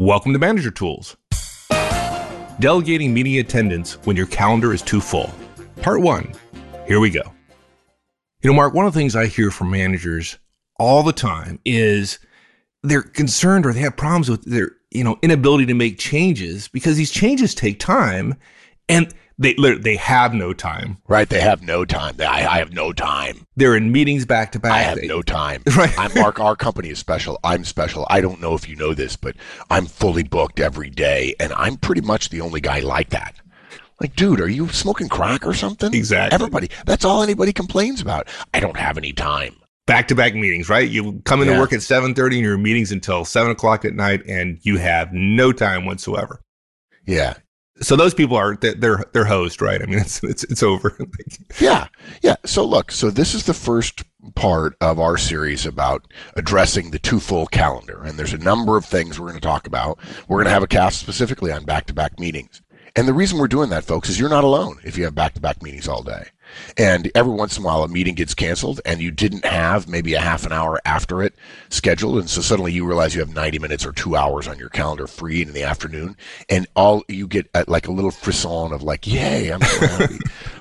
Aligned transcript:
Welcome 0.00 0.32
to 0.32 0.38
Manager 0.38 0.70
Tools. 0.70 1.14
Delegating 2.58 3.12
meeting 3.12 3.36
attendance 3.36 3.98
when 4.06 4.16
your 4.16 4.24
calendar 4.28 4.72
is 4.72 4.80
too 4.80 4.98
full. 4.98 5.30
Part 5.82 6.00
one. 6.00 6.32
Here 6.86 7.00
we 7.00 7.10
go. 7.10 7.20
You 8.40 8.48
know, 8.48 8.54
Mark, 8.54 8.72
one 8.72 8.86
of 8.86 8.94
the 8.94 8.98
things 8.98 9.14
I 9.14 9.26
hear 9.26 9.50
from 9.50 9.70
managers 9.70 10.38
all 10.78 11.02
the 11.02 11.12
time 11.12 11.60
is 11.66 12.18
they're 12.82 13.02
concerned 13.02 13.66
or 13.66 13.74
they 13.74 13.80
have 13.80 13.94
problems 13.94 14.30
with 14.30 14.42
their, 14.46 14.70
you 14.90 15.04
know, 15.04 15.18
inability 15.20 15.66
to 15.66 15.74
make 15.74 15.98
changes 15.98 16.66
because 16.66 16.96
these 16.96 17.10
changes 17.10 17.54
take 17.54 17.78
time 17.78 18.36
and 18.88 19.12
they 19.40 19.54
they 19.54 19.96
have 19.96 20.32
no 20.34 20.52
time. 20.52 20.98
Right, 21.08 21.28
they 21.28 21.40
have 21.40 21.62
no 21.62 21.84
time. 21.84 22.16
They, 22.16 22.24
I, 22.26 22.54
I 22.54 22.58
have 22.58 22.72
no 22.72 22.92
time. 22.92 23.46
They're 23.56 23.74
in 23.76 23.90
meetings 23.90 24.24
back 24.26 24.52
to 24.52 24.60
back. 24.60 24.72
I 24.72 24.78
have 24.82 25.00
They- 25.00 25.08
no 25.08 25.22
time. 25.22 25.62
Right. 25.76 25.92
I'm 25.98 26.12
Mark. 26.14 26.38
Our 26.38 26.54
company 26.54 26.90
is 26.90 26.98
special. 26.98 27.40
I'm 27.42 27.64
special. 27.64 28.06
I 28.10 28.20
don't 28.20 28.40
know 28.40 28.54
if 28.54 28.68
you 28.68 28.76
know 28.76 28.94
this, 28.94 29.16
but 29.16 29.34
I'm 29.70 29.86
fully 29.86 30.22
booked 30.22 30.60
every 30.60 30.90
day, 30.90 31.34
and 31.40 31.52
I'm 31.54 31.76
pretty 31.76 32.02
much 32.02 32.28
the 32.28 32.40
only 32.42 32.60
guy 32.60 32.80
like 32.80 33.10
that. 33.10 33.34
Like, 34.00 34.14
dude, 34.16 34.40
are 34.40 34.48
you 34.48 34.68
smoking 34.68 35.08
crack 35.08 35.46
or 35.46 35.52
something? 35.54 35.92
Exactly. 35.92 36.34
Everybody. 36.34 36.70
That's 36.86 37.04
all 37.04 37.22
anybody 37.22 37.52
complains 37.52 38.00
about. 38.00 38.28
I 38.54 38.60
don't 38.60 38.76
have 38.78 38.96
any 38.96 39.12
time. 39.12 39.56
back 39.86 40.06
to 40.08 40.14
back 40.14 40.34
meetings, 40.34 40.68
right? 40.68 40.88
You 40.88 41.20
come 41.24 41.40
into 41.42 41.54
Yeah. 41.54 41.60
work 41.60 41.72
at 41.72 41.82
seven 41.82 42.14
thirty, 42.14 42.36
and 42.36 42.44
your 42.44 42.56
meetings 42.58 42.92
until 42.92 43.24
seven 43.24 43.50
o'clock 43.52 43.84
at 43.84 43.94
night, 43.94 44.22
and 44.26 44.58
you 44.62 44.78
have 44.78 45.12
no 45.12 45.50
time 45.52 45.84
whatsoever. 45.84 46.40
Yeah. 47.06 47.34
So 47.82 47.96
those 47.96 48.14
people 48.14 48.36
are 48.36 48.56
they're 48.56 49.04
they're, 49.12 49.24
hosed, 49.24 49.62
right? 49.62 49.82
I 49.82 49.86
mean, 49.86 49.98
it's 49.98 50.22
it's 50.22 50.44
it's 50.44 50.62
over. 50.62 50.96
Yeah. 51.60 51.88
Yeah. 52.22 52.36
So 52.46 52.64
look, 52.64 52.92
so 52.92 53.10
this 53.10 53.34
is 53.34 53.44
the 53.44 53.54
first 53.54 54.04
part 54.34 54.76
of 54.80 54.98
our 54.98 55.18
series 55.18 55.66
about 55.66 56.06
addressing 56.36 56.90
the 56.90 56.98
too 56.98 57.20
full 57.20 57.46
calendar. 57.46 58.02
And 58.02 58.18
there's 58.18 58.32
a 58.32 58.38
number 58.38 58.76
of 58.76 58.84
things 58.84 59.18
we're 59.18 59.28
going 59.28 59.40
to 59.40 59.46
talk 59.46 59.66
about. 59.66 59.98
We're 60.28 60.38
going 60.38 60.46
to 60.46 60.52
have 60.52 60.62
a 60.62 60.68
cast 60.68 61.00
specifically 61.00 61.52
on 61.52 61.64
back 61.64 61.86
to 61.86 61.94
back 61.94 62.18
meetings. 62.18 62.62
And 62.96 63.06
the 63.06 63.12
reason 63.12 63.38
we're 63.38 63.48
doing 63.48 63.70
that, 63.70 63.84
folks, 63.84 64.08
is 64.08 64.18
you're 64.18 64.28
not 64.28 64.44
alone 64.44 64.78
if 64.84 64.96
you 64.96 65.04
have 65.04 65.14
back 65.14 65.34
to 65.34 65.40
back 65.40 65.62
meetings 65.62 65.88
all 65.88 66.02
day. 66.02 66.28
And 66.76 67.10
every 67.14 67.32
once 67.32 67.56
in 67.56 67.62
a 67.62 67.66
while, 67.66 67.82
a 67.82 67.88
meeting 67.88 68.14
gets 68.14 68.34
canceled 68.34 68.80
and 68.84 69.00
you 69.00 69.10
didn't 69.10 69.44
have 69.44 69.88
maybe 69.88 70.14
a 70.14 70.20
half 70.20 70.44
an 70.46 70.52
hour 70.52 70.80
after 70.84 71.22
it 71.22 71.34
scheduled. 71.68 72.18
And 72.18 72.30
so 72.30 72.40
suddenly 72.40 72.72
you 72.72 72.86
realize 72.86 73.14
you 73.14 73.20
have 73.20 73.34
90 73.34 73.58
minutes 73.58 73.86
or 73.86 73.92
two 73.92 74.16
hours 74.16 74.48
on 74.48 74.58
your 74.58 74.68
calendar 74.68 75.06
free 75.06 75.42
in 75.42 75.52
the 75.52 75.62
afternoon. 75.62 76.16
And 76.48 76.66
all 76.74 77.04
you 77.08 77.26
get 77.26 77.48
uh, 77.54 77.64
like 77.68 77.88
a 77.88 77.92
little 77.92 78.10
frisson 78.10 78.72
of 78.72 78.82
like, 78.82 79.06
yay, 79.06 79.50
I'm 79.50 79.62
so 79.62 79.86
happy. 79.86 80.18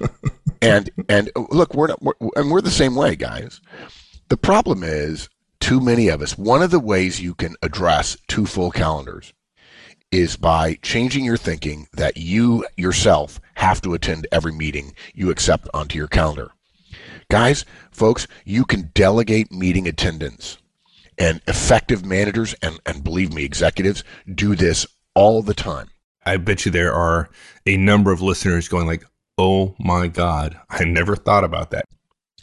and, 0.61 0.89
and 1.07 1.29
uh, 1.35 1.45
look, 1.49 1.73
we're, 1.73 1.87
not, 1.87 2.01
we're, 2.01 2.13
and 2.35 2.51
we're 2.51 2.61
the 2.61 2.69
same 2.69 2.95
way, 2.95 3.15
guys. 3.15 3.61
The 4.29 4.37
problem 4.37 4.83
is 4.83 5.29
too 5.59 5.79
many 5.79 6.07
of 6.07 6.21
us. 6.21 6.37
One 6.37 6.61
of 6.61 6.71
the 6.71 6.79
ways 6.79 7.21
you 7.21 7.33
can 7.33 7.55
address 7.61 8.17
too 8.27 8.45
full 8.45 8.71
calendars 8.71 9.33
is 10.11 10.37
by 10.37 10.75
changing 10.81 11.25
your 11.25 11.37
thinking 11.37 11.87
that 11.93 12.17
you 12.17 12.65
yourself 12.75 13.39
have 13.55 13.81
to 13.81 13.93
attend 13.93 14.27
every 14.31 14.51
meeting 14.51 14.93
you 15.13 15.29
accept 15.29 15.67
onto 15.73 15.97
your 15.97 16.07
calendar. 16.07 16.51
Guys, 17.29 17.65
folks, 17.91 18.27
you 18.45 18.65
can 18.65 18.91
delegate 18.93 19.51
meeting 19.51 19.87
attendance. 19.87 20.57
And 21.17 21.41
effective 21.47 22.05
managers 22.05 22.55
and, 22.61 22.79
and 22.85 23.03
believe 23.03 23.33
me, 23.33 23.43
executives 23.43 24.03
do 24.33 24.55
this 24.55 24.87
all 25.13 25.41
the 25.41 25.53
time. 25.53 25.89
I 26.25 26.37
bet 26.37 26.65
you 26.65 26.71
there 26.71 26.93
are 26.93 27.29
a 27.65 27.75
number 27.77 28.11
of 28.11 28.21
listeners 28.21 28.67
going 28.69 28.87
like, 28.87 29.03
"Oh 29.37 29.75
my 29.79 30.07
god, 30.07 30.59
I 30.69 30.85
never 30.85 31.15
thought 31.15 31.43
about 31.43 31.71
that." 31.71 31.85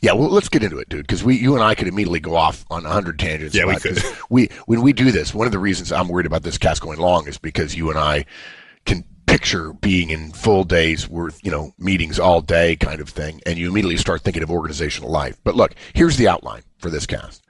Yeah, 0.02 0.12
well, 0.12 0.28
let's 0.28 0.48
get 0.48 0.62
into 0.62 0.78
it, 0.78 0.88
dude, 0.88 1.06
because 1.06 1.24
we, 1.24 1.36
you 1.36 1.54
and 1.54 1.64
I 1.64 1.74
could 1.74 1.88
immediately 1.88 2.20
go 2.20 2.36
off 2.36 2.64
on 2.70 2.84
a 2.84 2.90
hundred 2.90 3.18
tangents. 3.18 3.54
Yeah, 3.54 3.66
we 3.66 3.76
could. 3.76 4.02
We, 4.28 4.48
when 4.66 4.82
we 4.82 4.92
do 4.92 5.12
this, 5.12 5.32
one 5.32 5.46
of 5.46 5.52
the 5.52 5.58
reasons 5.58 5.92
I'm 5.92 6.08
worried 6.08 6.26
about 6.26 6.42
this 6.42 6.58
cast 6.58 6.82
going 6.82 6.98
long 6.98 7.28
is 7.28 7.38
because 7.38 7.76
you 7.76 7.90
and 7.90 7.98
I 7.98 8.26
can 8.84 9.04
picture 9.26 9.72
being 9.72 10.10
in 10.10 10.32
full 10.32 10.64
days 10.64 11.08
worth, 11.08 11.40
you 11.44 11.50
know, 11.50 11.72
meetings 11.78 12.18
all 12.18 12.40
day 12.40 12.76
kind 12.76 13.00
of 13.00 13.08
thing, 13.08 13.40
and 13.46 13.58
you 13.58 13.68
immediately 13.68 13.96
start 13.96 14.22
thinking 14.22 14.42
of 14.42 14.50
organizational 14.50 15.10
life. 15.10 15.38
But 15.44 15.54
look, 15.54 15.74
here's 15.94 16.16
the 16.16 16.28
outline 16.28 16.62
for 16.78 16.90
this 16.90 17.06
cast. 17.06 17.42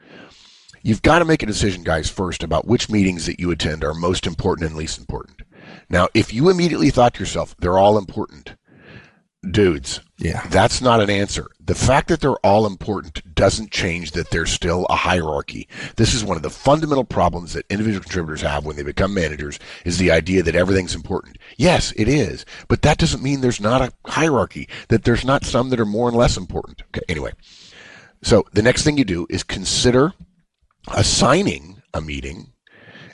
You've 0.83 1.03
got 1.03 1.19
to 1.19 1.25
make 1.25 1.43
a 1.43 1.47
decision, 1.47 1.83
guys, 1.83 2.09
first 2.09 2.43
about 2.43 2.67
which 2.67 2.89
meetings 2.89 3.27
that 3.27 3.41
you 3.41 3.51
attend 3.51 3.83
are 3.83 3.95
most 3.95 4.27
important 4.27 4.69
and 4.69 4.77
least 4.77 4.99
important. 4.99 5.43
Now, 5.89 6.09
if 6.15 6.33
you 6.33 6.49
immediately 6.49 6.91
thought 6.91 7.15
to 7.15 7.21
yourself, 7.21 7.57
they're 7.59 7.79
all 7.79 7.99
important, 7.99 8.55
dudes, 9.51 10.01
Yeah. 10.19 10.47
that's 10.51 10.81
not 10.81 11.01
an 11.01 11.11
answer. 11.11 11.47
The 11.61 11.75
fact 11.75 12.09
that 12.09 12.21
they're 12.21 12.37
all 12.45 12.67
important 12.67 13.35
doesn't 13.35 13.71
change 13.71 14.13
that 14.13 14.31
there's 14.31 14.51
still 14.51 14.87
a 14.87 14.97
hierarchy. 14.97 15.69
This 15.97 16.15
is 16.15 16.25
one 16.25 16.37
of 16.37 16.43
the 16.43 16.51
fundamental 16.51 17.05
problems 17.05 17.53
that 17.53 17.67
individual 17.71 18.03
contributors 18.03 18.41
have 18.43 18.65
when 18.65 18.77
they 18.77 18.83
become 18.83 19.13
managers 19.15 19.59
is 19.85 19.99
the 19.99 20.11
idea 20.11 20.43
that 20.43 20.55
everything's 20.55 20.95
important. 20.95 21.39
Yes, 21.57 21.93
it 21.97 22.09
is, 22.09 22.45
but 22.69 22.83
that 22.83 22.99
doesn't 22.99 23.23
mean 23.23 23.41
there's 23.41 23.61
not 23.61 23.83
a 23.83 23.93
hierarchy, 24.11 24.69
that 24.89 25.05
there's 25.05 25.25
not 25.25 25.45
some 25.45 25.71
that 25.71 25.81
are 25.81 25.87
more 25.87 26.09
and 26.09 26.17
less 26.17 26.37
important. 26.37 26.83
Okay, 26.89 27.03
anyway. 27.09 27.33
So 28.23 28.45
the 28.53 28.63
next 28.63 28.83
thing 28.83 28.97
you 28.99 29.05
do 29.05 29.27
is 29.29 29.43
consider 29.43 30.15
assigning 30.89 31.83
a 31.93 32.01
meeting 32.01 32.53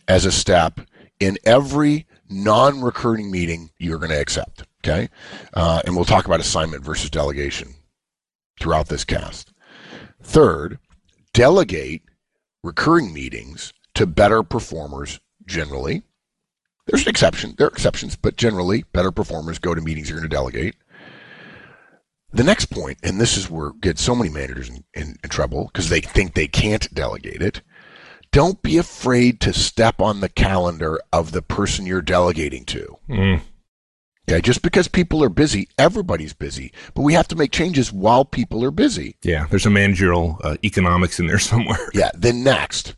as 0.08 0.24
a 0.24 0.32
step 0.32 0.80
in 1.20 1.38
every 1.44 2.06
non-recurring 2.28 3.30
meeting 3.30 3.70
you're 3.78 3.98
going 3.98 4.10
to 4.10 4.20
accept. 4.20 4.64
Okay, 4.84 5.08
uh, 5.54 5.80
and 5.84 5.94
we'll 5.94 6.04
talk 6.04 6.26
about 6.26 6.40
assignment 6.40 6.82
versus 6.82 7.08
delegation 7.08 7.74
throughout 8.60 8.88
this 8.88 9.04
cast. 9.04 9.52
Third, 10.22 10.78
delegate 11.32 12.02
recurring 12.62 13.12
meetings 13.12 13.72
to 13.94 14.06
better 14.06 14.42
performers 14.42 15.20
generally. 15.46 16.02
There's 16.86 17.02
an 17.02 17.10
exception. 17.10 17.54
There 17.56 17.66
are 17.66 17.70
exceptions, 17.70 18.16
but 18.16 18.36
generally, 18.36 18.84
better 18.92 19.12
performers 19.12 19.58
go 19.58 19.74
to 19.74 19.80
meetings 19.80 20.08
you're 20.08 20.18
going 20.18 20.28
to 20.28 20.34
delegate. 20.34 20.74
The 22.32 22.44
next 22.44 22.66
point, 22.66 22.98
and 23.02 23.20
this 23.20 23.36
is 23.36 23.50
where 23.50 23.72
get 23.80 23.98
so 23.98 24.14
many 24.14 24.30
managers 24.30 24.68
in, 24.68 24.84
in, 24.94 25.16
in 25.22 25.30
trouble 25.30 25.66
because 25.66 25.90
they 25.90 26.00
think 26.00 26.34
they 26.34 26.48
can't 26.48 26.92
delegate 26.94 27.42
it. 27.42 27.60
Don't 28.30 28.62
be 28.62 28.78
afraid 28.78 29.40
to 29.42 29.52
step 29.52 30.00
on 30.00 30.20
the 30.20 30.30
calendar 30.30 30.98
of 31.12 31.32
the 31.32 31.42
person 31.42 31.84
you're 31.84 32.00
delegating 32.00 32.64
to. 32.64 32.96
Mm. 33.08 33.42
Okay, 34.28 34.40
just 34.40 34.62
because 34.62 34.86
people 34.86 35.22
are 35.24 35.28
busy, 35.28 35.68
everybody's 35.78 36.32
busy, 36.32 36.72
but 36.94 37.02
we 37.02 37.12
have 37.14 37.26
to 37.28 37.36
make 37.36 37.50
changes 37.50 37.92
while 37.92 38.24
people 38.24 38.64
are 38.64 38.70
busy. 38.70 39.16
Yeah, 39.22 39.46
there's 39.50 39.66
a 39.66 39.70
managerial 39.70 40.38
uh, 40.44 40.56
economics 40.62 41.18
in 41.18 41.26
there 41.26 41.38
somewhere. 41.40 41.90
Yeah. 41.92 42.10
Then 42.14 42.44
next, 42.44 42.94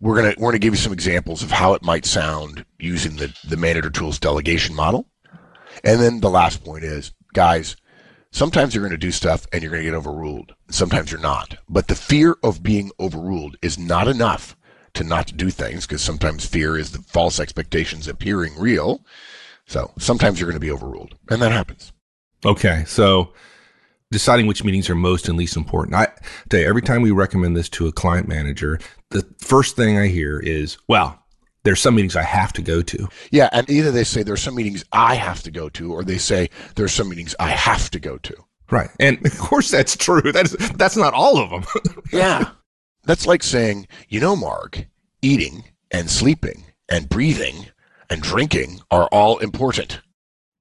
we're 0.00 0.16
gonna 0.16 0.34
we're 0.38 0.50
gonna 0.50 0.58
give 0.58 0.72
you 0.72 0.78
some 0.78 0.92
examples 0.92 1.42
of 1.42 1.50
how 1.50 1.74
it 1.74 1.82
might 1.82 2.06
sound 2.06 2.64
using 2.78 3.16
the 3.16 3.34
the 3.46 3.56
manager 3.56 3.90
tools 3.90 4.18
delegation 4.18 4.74
model, 4.74 5.06
and 5.84 6.00
then 6.00 6.20
the 6.20 6.30
last 6.30 6.64
point 6.64 6.84
is, 6.84 7.12
guys, 7.34 7.76
sometimes 8.30 8.74
you're 8.74 8.84
gonna 8.84 8.96
do 8.96 9.12
stuff 9.12 9.46
and 9.52 9.62
you're 9.62 9.70
gonna 9.70 9.84
get 9.84 9.94
overruled. 9.94 10.54
Sometimes 10.70 11.12
you're 11.12 11.20
not, 11.20 11.58
but 11.68 11.88
the 11.88 11.94
fear 11.94 12.36
of 12.42 12.62
being 12.62 12.90
overruled 12.98 13.56
is 13.60 13.78
not 13.78 14.08
enough 14.08 14.56
to 14.94 15.04
not 15.04 15.36
do 15.36 15.50
things 15.50 15.86
because 15.86 16.02
sometimes 16.02 16.46
fear 16.46 16.76
is 16.76 16.92
the 16.92 16.98
false 17.02 17.38
expectations 17.38 18.08
appearing 18.08 18.58
real. 18.58 19.04
So 19.72 19.90
sometimes 19.98 20.38
you're 20.38 20.50
going 20.50 20.60
to 20.60 20.60
be 20.60 20.70
overruled, 20.70 21.14
and 21.30 21.40
that 21.40 21.50
happens. 21.50 21.94
Okay, 22.44 22.84
so 22.86 23.32
deciding 24.10 24.46
which 24.46 24.64
meetings 24.64 24.90
are 24.90 24.94
most 24.94 25.30
and 25.30 25.38
least 25.38 25.56
important. 25.56 25.94
I 25.94 26.08
tell 26.50 26.60
you, 26.60 26.66
every 26.66 26.82
time 26.82 27.00
we 27.00 27.10
recommend 27.10 27.56
this 27.56 27.70
to 27.70 27.86
a 27.86 27.92
client 27.92 28.28
manager, 28.28 28.78
the 29.12 29.26
first 29.38 29.74
thing 29.74 29.98
I 29.98 30.08
hear 30.08 30.38
is, 30.38 30.76
"Well, 30.88 31.18
there's 31.62 31.80
some 31.80 31.94
meetings 31.94 32.16
I 32.16 32.22
have 32.22 32.52
to 32.52 32.60
go 32.60 32.82
to." 32.82 33.08
Yeah, 33.30 33.48
and 33.50 33.68
either 33.70 33.90
they 33.90 34.04
say 34.04 34.22
there's 34.22 34.42
some 34.42 34.56
meetings 34.56 34.84
I 34.92 35.14
have 35.14 35.42
to 35.44 35.50
go 35.50 35.70
to, 35.70 35.90
or 35.94 36.04
they 36.04 36.18
say 36.18 36.50
there's 36.76 36.92
some 36.92 37.08
meetings 37.08 37.34
I 37.40 37.48
have 37.48 37.90
to 37.92 37.98
go 37.98 38.18
to. 38.18 38.34
Right, 38.70 38.90
and 39.00 39.24
of 39.24 39.38
course 39.38 39.70
that's 39.70 39.96
true. 39.96 40.32
That's 40.32 40.52
that's 40.74 40.98
not 40.98 41.14
all 41.14 41.38
of 41.38 41.48
them. 41.48 41.64
Yeah. 42.12 42.50
That's 43.04 43.26
like 43.26 43.42
saying, 43.42 43.88
you 44.10 44.20
know, 44.20 44.36
Mark, 44.36 44.84
eating 45.22 45.64
and 45.90 46.10
sleeping 46.10 46.66
and 46.90 47.08
breathing 47.08 47.66
and 48.12 48.22
drinking 48.22 48.80
are 48.90 49.06
all 49.06 49.38
important. 49.38 50.00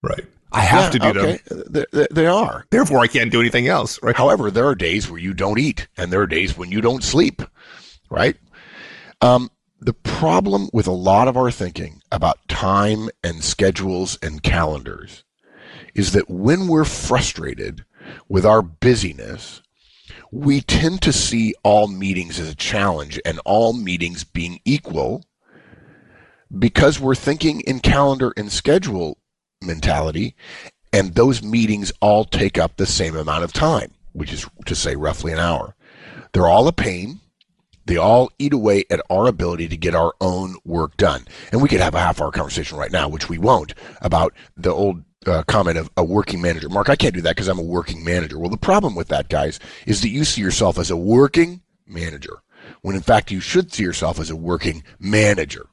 right. 0.02 0.26
I 0.54 0.62
have 0.62 0.92
to 0.92 1.00
do 1.00 1.14
them. 1.14 1.26
okay. 1.26 1.40
They, 1.70 1.86
they- 1.94 2.08
they 2.12 2.28
are. 2.28 2.66
Therefore, 2.72 3.00
I 3.00 3.08
can't 3.08 3.32
do 3.32 3.40
anything 3.40 3.68
else. 3.68 3.98
Right. 4.04 4.16
However, 4.18 4.52
there 4.52 4.68
are 4.68 4.76
days 4.76 5.10
where 5.10 5.20
you 5.20 5.34
don't 5.34 5.58
eat, 5.60 5.88
and 5.96 6.12
there 6.12 6.20
are 6.22 6.28
days 6.28 6.58
when 6.58 6.70
you 6.72 6.82
don't 6.82 7.04
sleep, 7.06 7.42
right? 8.10 8.36
Um, 9.22 9.50
the 9.80 9.94
problem 9.94 10.70
with 10.74 10.88
a 10.88 10.92
lot 10.92 11.30
of 11.30 11.38
our 11.38 11.52
thinking 11.52 12.02
about 12.12 12.38
time 12.50 13.10
and 13.24 13.44
schedules 13.44 14.18
and 14.22 14.44
calendars 14.44 15.24
is 15.96 16.12
that 16.12 16.30
when 16.30 16.68
we're 16.68 16.84
frustrated 16.86 17.86
with 18.28 18.46
our 18.46 18.62
busyness, 18.62 19.62
we 20.32 20.60
tend 20.62 21.02
to 21.04 21.14
see 21.14 21.54
all 21.64 21.88
meetings 21.88 22.40
as 22.42 22.50
a 22.50 22.56
challenge 22.56 23.20
and 23.26 23.40
all 23.46 23.72
meetings 23.74 24.24
being 24.26 24.60
equal 24.66 25.24
because 26.58 27.00
we're 27.00 27.16
thinking 27.16 27.62
in 27.62 27.80
calendar 27.80 28.34
and 28.36 28.52
schedule 28.52 29.18
mentality, 29.62 30.36
and 30.94 31.16
those 31.16 31.44
meetings 31.44 31.92
all 32.02 32.26
take 32.26 32.58
up 32.58 32.76
the 32.76 32.86
same 32.86 33.16
amount 33.16 33.44
of 33.44 33.54
time, 33.54 33.94
which 34.14 34.34
is 34.34 34.46
to 34.66 34.76
say 34.76 34.96
roughly 34.96 35.32
an 35.32 35.40
hour. 35.40 35.76
They're 36.34 36.48
all 36.48 36.68
a 36.68 36.74
pain. 36.74 37.20
They 37.86 37.98
all 37.98 38.30
eat 38.38 38.54
away 38.54 38.86
at 38.90 39.02
our 39.10 39.28
ability 39.28 39.68
to 39.70 39.78
get 39.78 39.96
our 39.96 40.14
own 40.22 40.56
work 40.64 40.98
done. 40.98 41.26
And 41.52 41.62
we 41.62 41.70
could 41.70 41.80
have 41.80 41.96
a 41.96 42.00
half 42.00 42.22
hour 42.22 42.32
conversation 42.32 42.78
right 42.78 42.92
now, 42.92 43.10
which 43.10 43.28
we 43.28 43.38
won't, 43.38 43.74
about 44.02 44.34
the 44.56 44.72
old 44.72 45.04
uh, 45.26 45.44
comment 45.44 45.78
of 45.78 45.90
a 45.98 46.04
working 46.04 46.42
manager. 46.42 46.70
Mark, 46.70 46.90
I 46.90 46.96
can't 46.96 47.14
do 47.14 47.22
that 47.22 47.36
because 47.36 47.48
I'm 47.48 47.60
a 47.60 47.64
working 47.64 48.04
manager. 48.04 48.38
Well, 48.38 48.50
the 48.50 48.58
problem 48.58 48.96
with 48.96 49.08
that, 49.10 49.30
guys, 49.30 49.60
is 49.86 50.02
that 50.02 50.10
you 50.10 50.26
see 50.26 50.42
yourself 50.42 50.78
as 50.78 50.92
a 50.92 50.98
working 50.98 51.62
manager 51.88 52.42
when 52.82 52.96
in 52.96 53.02
fact 53.02 53.32
you 53.32 53.40
should 53.40 53.74
see 53.74 53.84
yourself 53.84 54.20
as 54.20 54.30
a 54.30 54.36
working 54.36 54.84
manager. 55.00 55.68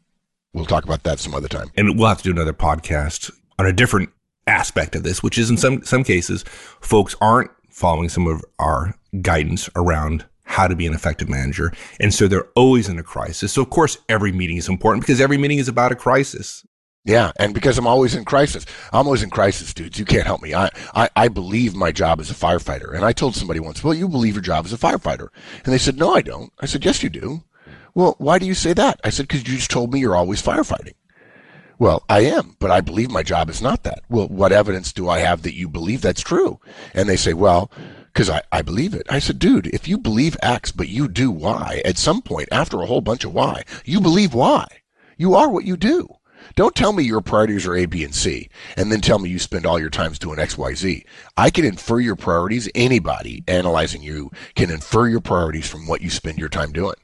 We'll 0.55 0.67
talk 0.67 0.85
about 0.85 1.03
that 1.05 1.19
some 1.19 1.35
other 1.35 1.49
time. 1.49 1.71
And 1.77 1.99
we'll 1.99 2.09
have 2.09 2.19
to 2.19 2.25
do 2.25 2.31
another 2.31 2.53
podcast 2.53 3.31
on 3.59 3.67
a 3.67 3.73
different 3.73 4.11
aspect 4.47 4.97
of 4.97 5.03
this, 5.03 5.23
which 5.23 5.39
is 5.39 5.51
in 5.51 5.57
some 5.57 5.85
some 5.85 6.05
cases, 6.05 6.45
folks 6.81 7.15
aren't 7.21 7.51
following 7.71 8.09
some 8.09 8.27
of 8.27 8.45
our 8.59 8.95
guidance 9.21 9.69
around 9.77 10.25
how 10.45 10.67
to 10.67 10.75
be 10.75 10.87
an 10.87 10.95
effective 10.95 11.29
manager. 11.29 11.73
And 12.01 12.13
so 12.13 12.27
they're 12.27 12.49
always 12.57 12.89
in 12.89 12.99
a 12.99 13.03
crisis. 13.03 13.53
So 13.53 13.63
of 13.63 13.71
course 13.71 13.99
every 14.09 14.33
meeting 14.33 14.57
is 14.57 14.69
important 14.69 15.05
because 15.05 15.21
every 15.21 15.37
meeting 15.37 15.59
is 15.59 15.69
about 15.69 15.93
a 15.93 15.97
crisis. 15.97 16.65
Yeah, 17.05 17.33
and 17.39 17.55
because 17.55 17.79
I'm 17.79 17.87
always 17.87 18.15
in 18.15 18.25
crisis. 18.27 18.67
I'm 18.93 19.07
always 19.07 19.23
in 19.23 19.31
crisis, 19.31 19.73
dudes. 19.73 19.99
You 19.99 20.05
can't 20.05 20.27
help 20.27 20.43
me. 20.43 20.53
I, 20.55 20.69
I, 20.95 21.09
I 21.17 21.29
believe 21.29 21.75
my 21.75 21.91
job 21.91 22.21
as 22.21 22.31
a 22.31 22.35
firefighter. 22.35 22.95
And 22.95 23.03
I 23.03 23.13
told 23.13 23.35
somebody 23.35 23.61
once, 23.61 23.83
well, 23.83 23.95
you 23.95 24.09
believe 24.09 24.35
your 24.35 24.43
job 24.43 24.67
as 24.67 24.75
a 24.75 24.77
firefighter. 24.77 25.29
And 25.65 25.73
they 25.73 25.79
said, 25.79 25.97
no, 25.97 26.15
I 26.15 26.21
don't. 26.21 26.53
I 26.61 26.67
said, 26.67 26.85
yes, 26.85 27.03
you 27.03 27.09
do. 27.09 27.45
Well, 27.99 28.15
why 28.19 28.39
do 28.39 28.47
you 28.47 28.55
say 28.55 28.75
that? 28.75 29.01
I 29.03 29.11
said, 29.11 29.27
because 29.27 29.41
you 29.41 29.57
just 29.57 29.73
told 29.73 29.93
me 29.93 29.99
you're 29.99 30.15
always 30.15 30.41
firefighting. 30.41 30.95
Well, 31.81 32.05
I 32.09 32.21
am, 32.21 32.55
but 32.61 32.71
I 32.71 32.81
believe 32.81 33.11
my 33.11 33.25
job 33.25 33.51
is 33.51 33.61
not 33.61 33.83
that. 33.83 34.05
Well, 34.09 34.29
what 34.29 34.53
evidence 34.53 34.93
do 34.93 35.09
I 35.09 35.19
have 35.19 35.43
that 35.43 35.57
you 35.57 35.69
believe 35.69 36.01
that's 36.01 36.21
true? 36.21 36.61
And 36.95 37.09
they 37.09 37.17
say, 37.17 37.33
well, 37.33 37.73
because 38.13 38.31
I, 38.31 38.43
I 38.53 38.63
believe 38.63 38.95
it. 38.95 39.05
I 39.11 39.19
said, 39.19 39.41
dude, 39.41 39.67
if 39.67 39.89
you 39.89 39.99
believe 39.99 40.37
X, 40.41 40.71
but 40.71 40.87
you 40.87 41.09
do 41.09 41.33
Y, 41.33 41.83
at 41.85 41.99
some 41.99 42.23
point 42.23 42.49
after 42.53 42.81
a 42.81 42.87
whole 42.87 43.01
bunch 43.01 43.25
of 43.25 43.35
Y, 43.35 43.65
you 43.85 44.01
believe 44.01 44.33
Y. 44.33 44.65
You 45.17 45.35
are 45.35 45.51
what 45.51 45.65
you 45.65 45.77
do. 45.77 46.09
Don't 46.55 46.77
tell 46.77 46.93
me 46.93 47.03
your 47.03 47.21
priorities 47.21 47.67
are 47.67 47.75
A, 47.75 47.87
B, 47.87 48.05
and 48.05 48.15
C, 48.15 48.49
and 48.77 48.93
then 48.93 49.01
tell 49.01 49.19
me 49.19 49.29
you 49.29 49.41
spend 49.41 49.67
all 49.67 49.81
your 49.81 49.91
times 49.91 50.21
doing 50.21 50.39
X, 50.39 50.57
Y, 50.57 50.73
Z. 50.75 51.05
I 51.37 51.51
can 51.51 51.65
infer 51.65 51.99
your 51.99 52.15
priorities. 52.15 52.69
Anybody 52.77 53.43
analyzing 53.49 54.05
you 54.05 54.31
can 54.55 54.71
infer 54.71 55.09
your 55.09 55.21
priorities 55.21 55.69
from 55.69 55.89
what 55.89 56.01
you 56.01 56.11
spend 56.11 56.39
your 56.39 56.49
time 56.49 56.71
doing. 56.71 56.95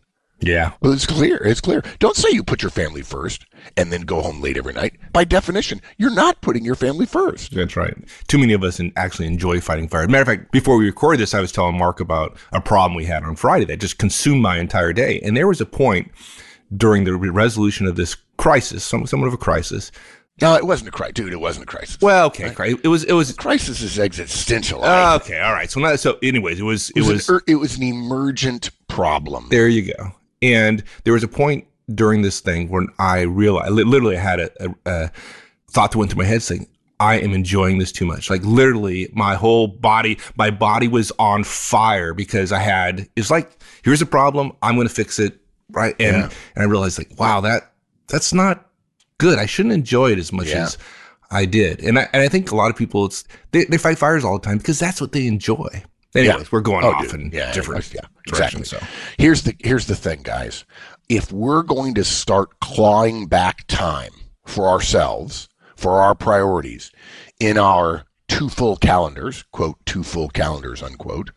Yeah. 0.46 0.72
Well, 0.80 0.92
it's 0.92 1.06
clear. 1.06 1.36
It's 1.38 1.60
clear. 1.60 1.82
Don't 1.98 2.16
say 2.16 2.30
you 2.30 2.42
put 2.42 2.62
your 2.62 2.70
family 2.70 3.02
first 3.02 3.46
and 3.76 3.92
then 3.92 4.02
go 4.02 4.20
home 4.20 4.40
late 4.40 4.56
every 4.56 4.72
night. 4.72 4.94
By 5.12 5.24
definition, 5.24 5.80
you're 5.96 6.14
not 6.14 6.40
putting 6.40 6.64
your 6.64 6.74
family 6.74 7.06
first. 7.06 7.52
That's 7.54 7.76
right. 7.76 7.94
Too 8.28 8.38
many 8.38 8.52
of 8.52 8.62
us 8.62 8.80
actually 8.96 9.26
enjoy 9.26 9.60
fighting 9.60 9.88
fire. 9.88 10.06
Matter 10.06 10.22
of 10.22 10.28
fact, 10.28 10.52
before 10.52 10.76
we 10.76 10.86
recorded 10.86 11.20
this, 11.20 11.34
I 11.34 11.40
was 11.40 11.52
telling 11.52 11.78
Mark 11.78 12.00
about 12.00 12.36
a 12.52 12.60
problem 12.60 12.94
we 12.94 13.06
had 13.06 13.24
on 13.24 13.36
Friday 13.36 13.64
that 13.66 13.80
just 13.80 13.98
consumed 13.98 14.42
my 14.42 14.58
entire 14.58 14.92
day. 14.92 15.20
And 15.20 15.36
there 15.36 15.48
was 15.48 15.60
a 15.60 15.66
point 15.66 16.10
during 16.76 17.04
the 17.04 17.14
resolution 17.14 17.86
of 17.86 17.96
this 17.96 18.16
crisis, 18.36 18.84
somewhat 18.84 19.12
of 19.12 19.34
a 19.34 19.38
crisis. 19.38 19.90
No, 20.40 20.56
it 20.56 20.66
wasn't 20.66 20.88
a 20.88 20.90
crisis, 20.90 21.14
dude. 21.14 21.32
It 21.32 21.40
wasn't 21.40 21.64
a 21.64 21.66
crisis. 21.66 21.98
Well, 22.00 22.26
okay, 22.26 22.52
right? 22.58 22.76
it 22.82 22.88
was. 22.88 23.04
It 23.04 23.12
was. 23.12 23.32
crisis 23.34 23.80
is 23.80 24.00
existential. 24.00 24.82
Uh, 24.82 25.16
okay, 25.22 25.38
all 25.38 25.52
right. 25.52 25.70
So, 25.70 25.78
not, 25.78 26.00
so, 26.00 26.18
anyways, 26.24 26.58
it 26.58 26.64
was. 26.64 26.90
It, 26.90 26.98
it 26.98 27.00
was. 27.02 27.08
was 27.08 27.28
an, 27.28 27.34
er, 27.36 27.42
it 27.46 27.54
was 27.54 27.76
an 27.76 27.84
emergent 27.84 28.70
problem. 28.88 29.46
There 29.50 29.68
you 29.68 29.94
go. 29.94 30.12
And 30.42 30.82
there 31.04 31.12
was 31.12 31.22
a 31.22 31.28
point 31.28 31.66
during 31.94 32.22
this 32.22 32.40
thing 32.40 32.68
when 32.68 32.88
I 32.98 33.22
realized, 33.22 33.72
literally, 33.72 34.16
I 34.16 34.20
had 34.20 34.40
a, 34.40 34.50
a, 34.60 34.74
a 34.86 35.10
thought 35.70 35.92
that 35.92 35.98
went 35.98 36.12
through 36.12 36.22
my 36.22 36.28
head 36.28 36.42
saying, 36.42 36.68
I 37.00 37.18
am 37.18 37.32
enjoying 37.32 37.78
this 37.78 37.90
too 37.92 38.06
much. 38.06 38.30
Like 38.30 38.42
literally 38.44 39.08
my 39.12 39.34
whole 39.34 39.66
body, 39.66 40.18
my 40.36 40.50
body 40.50 40.88
was 40.88 41.12
on 41.18 41.44
fire 41.44 42.14
because 42.14 42.52
I 42.52 42.60
had, 42.60 43.08
it's 43.16 43.30
like, 43.30 43.50
here's 43.82 44.00
a 44.00 44.06
problem. 44.06 44.52
I'm 44.62 44.76
going 44.76 44.86
to 44.86 44.94
fix 44.94 45.18
it. 45.18 45.40
Right. 45.70 45.96
And, 45.98 46.16
yeah. 46.16 46.30
and 46.54 46.62
I 46.62 46.64
realized 46.64 46.98
like, 46.98 47.18
wow, 47.18 47.40
that, 47.40 47.72
that's 48.06 48.32
not 48.32 48.70
good. 49.18 49.38
I 49.38 49.46
shouldn't 49.46 49.74
enjoy 49.74 50.12
it 50.12 50.18
as 50.18 50.32
much 50.32 50.48
yeah. 50.48 50.64
as 50.64 50.78
I 51.30 51.46
did. 51.46 51.80
And 51.82 51.98
I, 51.98 52.08
and 52.12 52.22
I 52.22 52.28
think 52.28 52.52
a 52.52 52.56
lot 52.56 52.70
of 52.70 52.76
people, 52.76 53.06
it's, 53.06 53.24
they, 53.50 53.64
they 53.64 53.78
fight 53.78 53.98
fires 53.98 54.24
all 54.24 54.38
the 54.38 54.46
time 54.46 54.58
because 54.58 54.78
that's 54.78 55.00
what 55.00 55.12
they 55.12 55.26
enjoy. 55.26 55.82
Anyways, 56.14 56.42
yeah. 56.42 56.48
we're 56.52 56.60
going 56.60 56.84
oh, 56.84 56.92
off 56.92 57.10
dude. 57.10 57.20
in 57.20 57.30
yeah, 57.32 57.52
different 57.52 57.92
yeah, 57.92 58.06
exactly. 58.28 58.64
So 58.64 58.78
here's 59.18 59.42
the 59.42 59.56
here's 59.58 59.86
the 59.86 59.96
thing, 59.96 60.22
guys. 60.22 60.64
If 61.08 61.32
we're 61.32 61.62
going 61.62 61.94
to 61.94 62.04
start 62.04 62.60
clawing 62.60 63.26
back 63.26 63.66
time 63.66 64.12
for 64.46 64.68
ourselves, 64.68 65.48
for 65.76 66.00
our 66.00 66.14
priorities, 66.14 66.92
in 67.40 67.58
our 67.58 68.04
too 68.28 68.48
full 68.48 68.76
calendars, 68.76 69.42
quote 69.50 69.84
too 69.86 70.02
full 70.04 70.28
calendars, 70.28 70.82
unquote, 70.82 71.30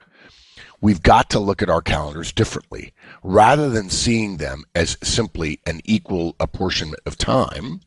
we've 0.79 1.01
got 1.01 1.29
to 1.31 1.39
look 1.39 1.61
at 1.61 1.69
our 1.69 1.81
calendars 1.81 2.31
differently. 2.31 2.93
Rather 3.23 3.69
than 3.69 3.89
seeing 3.89 4.37
them 4.37 4.63
as 4.75 4.97
simply 5.03 5.59
an 5.65 5.81
equal 5.85 6.35
apportionment 6.39 7.01
of 7.05 7.17
time, 7.17 7.81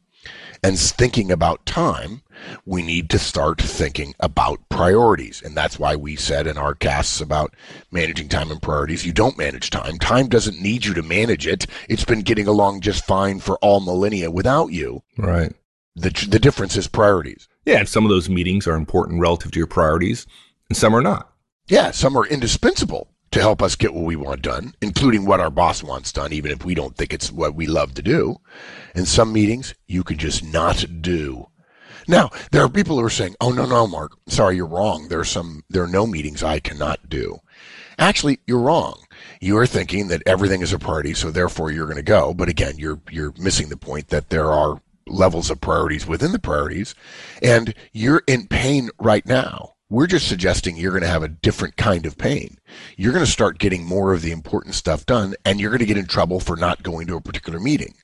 and 0.63 0.79
thinking 0.79 1.31
about 1.31 1.65
time, 1.67 2.23
we 2.65 2.83
need 2.83 3.11
to 3.11 3.19
start 3.19 3.61
thinking 3.61 4.15
about 4.21 4.69
priorities. 4.69 5.43
And 5.43 5.57
that's 5.57 5.79
why 5.79 5.97
we 5.97 6.17
said 6.17 6.47
in 6.47 6.59
our 6.59 6.75
casts 6.75 7.21
about 7.21 7.55
managing 7.91 8.29
time 8.29 8.51
and 8.51 8.61
priorities, 8.61 9.07
you 9.07 9.13
don't 9.13 9.39
manage 9.39 9.71
time. 9.71 9.99
Time 9.99 10.29
doesn't 10.29 10.61
need 10.61 10.85
you 10.85 10.95
to 10.95 11.03
manage 11.03 11.47
it. 11.47 11.67
It's 11.89 12.05
been 12.05 12.23
getting 12.23 12.47
along 12.47 12.81
just 12.81 13.05
fine 13.05 13.41
for 13.41 13.57
all 13.59 13.81
millennia 13.81 14.31
without 14.31 14.73
you. 14.73 15.03
Right. 15.19 15.53
The, 15.97 16.11
the 16.29 16.39
difference 16.39 16.77
is 16.77 16.89
priorities. 16.89 17.49
Yeah. 17.65 17.79
And 17.81 17.89
some 17.89 18.05
of 18.05 18.11
those 18.11 18.29
meetings 18.29 18.67
are 18.67 18.77
important 18.77 19.21
relative 19.21 19.51
to 19.53 19.59
your 19.59 19.67
priorities, 19.67 20.27
and 20.69 20.77
some 20.77 20.95
are 20.95 21.03
not. 21.03 21.33
Yeah. 21.69 21.91
Some 21.91 22.17
are 22.17 22.27
indispensable 22.27 23.10
to 23.33 23.41
help 23.41 23.63
us 23.63 23.77
get 23.77 23.95
what 23.95 24.05
we 24.05 24.17
want 24.17 24.43
done, 24.43 24.75
including 24.81 25.25
what 25.25 25.41
our 25.41 25.51
boss 25.51 25.83
wants 25.83 26.13
done, 26.13 26.33
even 26.33 26.51
if 26.51 26.65
we 26.65 26.75
don't 26.75 26.97
think 26.97 27.13
it's 27.13 27.31
what 27.31 27.55
we 27.55 27.67
love 27.67 27.95
to 27.95 28.03
do. 28.03 28.37
And 28.95 29.07
some 29.07 29.33
meetings 29.33 29.75
you 29.87 30.03
can 30.03 30.19
just 30.19 30.43
not 30.43 30.85
do. 31.01 31.47
Now, 32.09 32.31
there 32.51 32.65
are 32.65 32.69
people 32.69 32.99
who 32.99 33.05
are 33.05 33.11
saying, 33.11 33.37
"Oh 33.41 33.53
no, 33.53 33.67
no, 33.67 33.87
Mark, 33.87 34.13
sorry, 34.27 34.57
you're 34.57 34.67
wrong. 34.67 35.09
There 35.09 35.21
are 35.21 35.25
some, 35.25 35.63
there 35.71 35.85
are 35.85 35.89
no 35.89 36.07
meetings 36.07 36.43
I 36.43 36.59
cannot 36.59 37.09
do." 37.09 37.39
Actually, 37.99 38.41
you're 38.47 38.59
wrong. 38.61 39.05
You 39.41 39.59
are 39.59 39.67
thinking 39.67 40.09
that 40.09 40.23
everything 40.27 40.63
is 40.63 40.73
a 40.73 40.79
priority, 40.79 41.15
so 41.15 41.31
therefore 41.31 41.71
you're 41.71 41.87
going 41.87 41.97
to 41.97 42.03
go. 42.03 42.35
But 42.35 42.49
again, 42.49 42.79
you're 42.79 43.01
you're 43.11 43.35
missing 43.39 43.69
the 43.69 43.77
point 43.77 44.09
that 44.09 44.31
there 44.31 44.51
are 44.51 44.81
levels 45.07 45.51
of 45.51 45.61
priorities 45.61 46.07
within 46.07 46.33
the 46.33 46.39
priorities, 46.39 46.95
and 47.43 47.75
you're 47.93 48.23
in 48.27 48.49
pain 48.49 48.91
right 48.99 49.27
now 49.27 49.75
we're 49.91 50.07
just 50.07 50.29
suggesting 50.29 50.77
you're 50.77 50.93
going 50.93 51.03
to 51.03 51.09
have 51.09 51.25
a 51.25 51.29
different 51.29 51.77
kind 51.77 52.07
of 52.07 52.17
pain. 52.17 52.57
You're 52.97 53.13
going 53.13 53.25
to 53.25 53.31
start 53.31 53.59
getting 53.59 53.85
more 53.85 54.13
of 54.13 54.23
the 54.23 54.31
important 54.31 54.77
stuff 54.77 55.05
done 55.05 55.35
and 55.45 55.61
you're 55.61 55.71
going 55.71 55.81
to 55.81 55.87
get 55.87 55.99
in 55.99 56.07
trouble 56.07 56.39
for 56.39 56.57
not 56.57 56.85
going 56.85 57.09
to 57.09 57.17
a 57.17 57.21
particular 57.21 57.59
meeting. 57.59 57.95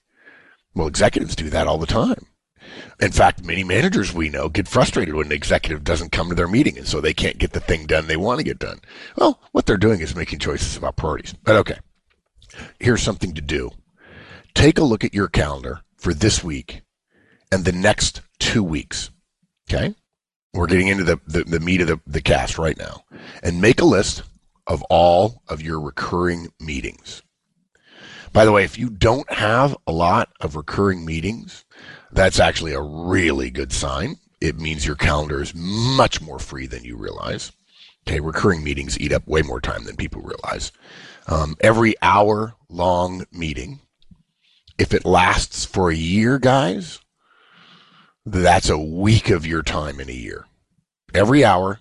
Well, 0.74 0.88
executives 0.88 1.36
do 1.36 1.48
that 1.50 1.68
all 1.68 1.78
the 1.78 1.86
time. 1.86 2.26
In 3.00 3.12
fact, 3.12 3.44
many 3.44 3.62
managers 3.62 4.12
we 4.12 4.28
know 4.28 4.48
get 4.48 4.66
frustrated 4.66 5.14
when 5.14 5.26
an 5.26 5.32
executive 5.32 5.84
doesn't 5.84 6.10
come 6.10 6.28
to 6.28 6.34
their 6.34 6.48
meeting 6.48 6.76
and 6.76 6.88
so 6.88 7.00
they 7.00 7.14
can't 7.14 7.38
get 7.38 7.52
the 7.52 7.60
thing 7.60 7.86
done 7.86 8.08
they 8.08 8.16
want 8.16 8.38
to 8.38 8.44
get 8.44 8.58
done. 8.58 8.80
Well, 9.16 9.40
what 9.52 9.66
they're 9.66 9.76
doing 9.76 10.00
is 10.00 10.16
making 10.16 10.40
choices 10.40 10.76
about 10.76 10.96
priorities. 10.96 11.34
But 11.44 11.56
okay, 11.56 11.78
here's 12.80 13.02
something 13.02 13.32
to 13.34 13.40
do. 13.40 13.70
Take 14.54 14.78
a 14.78 14.84
look 14.84 15.04
at 15.04 15.14
your 15.14 15.28
calendar 15.28 15.82
for 15.96 16.12
this 16.12 16.42
week 16.42 16.82
and 17.52 17.64
the 17.64 17.72
next 17.72 18.22
two 18.40 18.64
weeks. 18.64 19.10
Okay? 19.70 19.94
We're 20.56 20.66
getting 20.66 20.88
into 20.88 21.04
the, 21.04 21.20
the, 21.26 21.44
the 21.44 21.60
meat 21.60 21.80
of 21.80 21.88
the, 21.88 22.00
the 22.06 22.20
cast 22.20 22.58
right 22.58 22.78
now, 22.78 23.04
and 23.42 23.60
make 23.60 23.80
a 23.80 23.84
list 23.84 24.22
of 24.66 24.82
all 24.84 25.42
of 25.48 25.62
your 25.62 25.80
recurring 25.80 26.52
meetings. 26.60 27.22
By 28.32 28.44
the 28.44 28.52
way, 28.52 28.64
if 28.64 28.78
you 28.78 28.90
don't 28.90 29.30
have 29.32 29.76
a 29.86 29.92
lot 29.92 30.28
of 30.40 30.56
recurring 30.56 31.04
meetings, 31.04 31.64
that's 32.12 32.40
actually 32.40 32.72
a 32.72 32.80
really 32.80 33.50
good 33.50 33.72
sign. 33.72 34.16
It 34.40 34.58
means 34.58 34.84
your 34.84 34.96
calendar 34.96 35.40
is 35.40 35.54
much 35.54 36.20
more 36.20 36.38
free 36.38 36.66
than 36.66 36.84
you 36.84 36.96
realize. 36.96 37.52
Okay, 38.06 38.20
recurring 38.20 38.62
meetings 38.62 38.98
eat 39.00 39.12
up 39.12 39.26
way 39.26 39.42
more 39.42 39.60
time 39.60 39.84
than 39.84 39.96
people 39.96 40.22
realize. 40.22 40.70
Um, 41.26 41.56
every 41.60 41.94
hour 42.02 42.54
long 42.68 43.24
meeting, 43.32 43.80
if 44.78 44.92
it 44.92 45.04
lasts 45.04 45.64
for 45.64 45.90
a 45.90 45.96
year, 45.96 46.38
guys, 46.38 47.00
that's 48.26 48.68
a 48.68 48.78
week 48.78 49.30
of 49.30 49.46
your 49.46 49.62
time 49.62 50.00
in 50.00 50.08
a 50.10 50.12
year. 50.12 50.46
Every 51.14 51.44
hour 51.44 51.78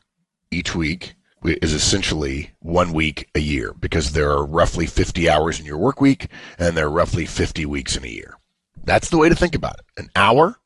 each 0.52 0.76
week 0.76 1.16
is 1.44 1.74
essentially 1.74 2.52
one 2.60 2.94
week 2.94 3.28
a 3.34 3.40
year 3.40 3.74
because 3.74 4.12
there 4.12 4.30
are 4.32 4.46
roughly 4.46 4.86
50 4.86 5.28
hours 5.28 5.60
in 5.60 5.66
your 5.66 5.78
work 5.78 6.00
week 6.00 6.28
and 6.60 6.78
there 6.78 6.86
are 6.86 6.92
roughly 6.92 7.26
50 7.26 7.66
weeks 7.66 7.98
in 7.98 8.04
a 8.04 8.08
year. 8.10 8.36
That's 8.84 9.10
the 9.10 9.18
way 9.18 9.28
to 9.28 9.36
think 9.36 9.56
about 9.56 9.80
it. 9.80 9.86
An 9.98 10.10
hour 10.16 10.60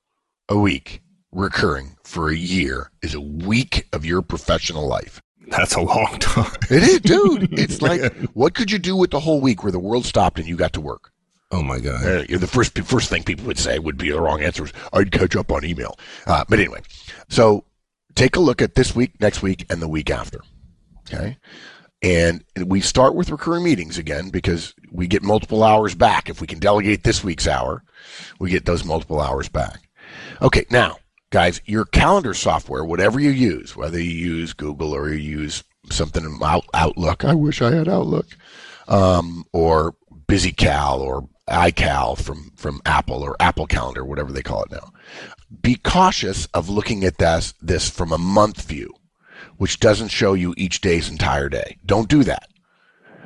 a 0.49 0.57
week 0.57 1.01
recurring 1.31 1.95
for 2.03 2.29
a 2.29 2.35
year 2.35 2.91
is 3.01 3.13
a 3.13 3.21
week 3.21 3.87
of 3.93 4.05
your 4.05 4.21
professional 4.21 4.85
life. 4.87 5.21
That's 5.47 5.75
a 5.75 5.81
long 5.81 6.17
time. 6.19 6.55
it 6.69 6.83
is, 6.83 6.99
dude. 6.99 7.57
It's 7.57 7.81
like, 7.81 8.13
what 8.33 8.53
could 8.53 8.69
you 8.69 8.79
do 8.79 8.95
with 8.97 9.11
the 9.11 9.21
whole 9.21 9.39
week 9.39 9.63
where 9.63 9.71
the 9.71 9.79
world 9.79 10.05
stopped 10.05 10.39
and 10.39 10.47
you 10.47 10.57
got 10.57 10.73
to 10.73 10.81
work? 10.81 11.11
Oh 11.51 11.63
my 11.63 11.79
god! 11.79 12.05
Uh, 12.05 12.37
the 12.37 12.47
first 12.47 12.77
first 12.79 13.09
thing 13.09 13.23
people 13.23 13.45
would 13.47 13.57
say 13.57 13.79
would 13.79 13.97
be 13.97 14.11
the 14.11 14.21
wrong 14.21 14.41
answer 14.41 14.63
was 14.63 14.73
I'd 14.93 15.11
catch 15.11 15.35
up 15.35 15.51
on 15.51 15.65
email. 15.65 15.97
Uh, 16.27 16.43
but 16.47 16.59
anyway, 16.59 16.81
so 17.27 17.65
take 18.15 18.35
a 18.35 18.39
look 18.39 18.61
at 18.61 18.75
this 18.75 18.95
week, 18.95 19.19
next 19.19 19.41
week, 19.41 19.65
and 19.69 19.81
the 19.81 19.87
week 19.87 20.11
after. 20.11 20.41
Okay, 21.11 21.37
And 22.03 22.43
we 22.67 22.81
start 22.81 23.15
with 23.15 23.31
recurring 23.31 23.63
meetings 23.63 23.97
again 23.97 24.29
because 24.29 24.75
we 24.91 25.07
get 25.07 25.23
multiple 25.23 25.63
hours 25.63 25.95
back. 25.95 26.29
If 26.29 26.39
we 26.39 26.45
can 26.45 26.59
delegate 26.59 27.03
this 27.03 27.23
week's 27.23 27.47
hour, 27.47 27.83
we 28.39 28.51
get 28.51 28.65
those 28.65 28.85
multiple 28.85 29.19
hours 29.19 29.49
back. 29.49 29.89
Okay, 30.39 30.65
now, 30.69 30.97
guys, 31.31 31.61
your 31.65 31.85
calendar 31.85 32.35
software, 32.35 32.85
whatever 32.85 33.19
you 33.19 33.31
use, 33.31 33.75
whether 33.75 33.99
you 33.99 34.11
use 34.11 34.53
Google 34.53 34.93
or 34.93 35.09
you 35.11 35.39
use 35.39 35.63
something 35.89 36.23
in 36.23 36.37
Out- 36.43 36.67
Outlook, 36.75 37.25
I 37.25 37.33
wish 37.33 37.59
I 37.59 37.71
had 37.73 37.87
Outlook, 37.87 38.27
um, 38.87 39.45
or 39.51 39.95
BusyCal 40.27 40.99
or 40.99 41.27
iCal 41.49 42.17
from, 42.17 42.51
from 42.55 42.81
Apple 42.85 43.23
or 43.23 43.35
Apple 43.39 43.67
Calendar, 43.67 44.05
whatever 44.05 44.31
they 44.31 44.41
call 44.41 44.63
it 44.63 44.71
now. 44.71 44.91
Be 45.61 45.75
cautious 45.75 46.45
of 46.47 46.69
looking 46.69 47.03
at 47.03 47.17
this, 47.17 47.53
this 47.61 47.89
from 47.89 48.11
a 48.11 48.17
month 48.17 48.63
view 48.63 48.93
which 49.59 49.79
doesn't 49.79 50.07
show 50.07 50.33
you 50.33 50.53
each 50.57 50.79
day's 50.79 51.09
entire 51.09 51.49
day. 51.49 51.77
Don't 51.85 52.07
do 52.07 52.23
that. 52.23 52.47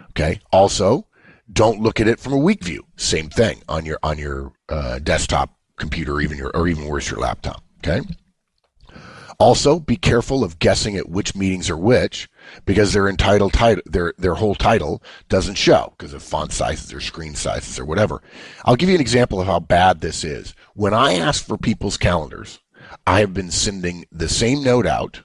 Okay. 0.09 0.39
Also, 0.51 1.07
don't 1.51 1.79
look 1.79 1.99
at 1.99 2.07
it 2.07 2.19
from 2.19 2.33
a 2.33 2.37
week 2.37 2.63
view. 2.63 2.85
Same 2.97 3.29
thing 3.29 3.61
on 3.69 3.85
your 3.85 3.99
on 4.03 4.17
your 4.17 4.51
uh, 4.67 4.99
desktop 4.99 5.55
computer, 5.77 6.19
even 6.19 6.37
your 6.37 6.49
or 6.55 6.67
even 6.67 6.87
worse, 6.87 7.09
your 7.09 7.19
laptop. 7.19 7.63
Okay. 7.77 8.01
Also, 9.39 9.79
be 9.79 9.95
careful 9.95 10.43
of 10.43 10.59
guessing 10.59 10.97
at 10.97 11.09
which 11.09 11.35
meetings 11.35 11.69
are 11.69 11.77
which 11.77 12.27
because 12.65 12.93
their 12.93 13.09
entitled 13.09 13.53
title, 13.53 13.83
their 13.85 14.13
their 14.17 14.35
whole 14.35 14.55
title 14.55 15.01
doesn't 15.29 15.55
show 15.55 15.93
because 15.97 16.13
of 16.13 16.23
font 16.23 16.51
sizes 16.51 16.93
or 16.93 16.99
screen 17.01 17.35
sizes 17.35 17.79
or 17.79 17.85
whatever. 17.85 18.21
I'll 18.65 18.75
give 18.75 18.89
you 18.89 18.95
an 18.95 19.01
example 19.01 19.41
of 19.41 19.47
how 19.47 19.59
bad 19.59 20.01
this 20.01 20.23
is. 20.23 20.53
When 20.73 20.93
I 20.93 21.13
ask 21.13 21.45
for 21.45 21.57
people's 21.57 21.97
calendars, 21.97 22.59
I 23.05 23.19
have 23.19 23.33
been 23.33 23.51
sending 23.51 24.05
the 24.11 24.29
same 24.29 24.63
note 24.63 24.85
out 24.85 25.23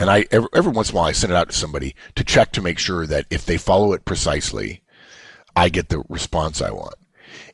and 0.00 0.10
I 0.10 0.26
every, 0.30 0.48
every 0.54 0.72
once 0.72 0.90
in 0.90 0.94
a 0.94 0.98
while 0.98 1.08
I 1.08 1.12
send 1.12 1.32
it 1.32 1.36
out 1.36 1.50
to 1.50 1.56
somebody 1.56 1.94
to 2.14 2.24
check 2.24 2.52
to 2.52 2.62
make 2.62 2.78
sure 2.78 3.06
that 3.06 3.26
if 3.30 3.44
they 3.44 3.58
follow 3.58 3.92
it 3.92 4.04
precisely, 4.04 4.82
I 5.54 5.68
get 5.68 5.88
the 5.88 6.02
response 6.08 6.62
I 6.62 6.70
want. 6.70 6.94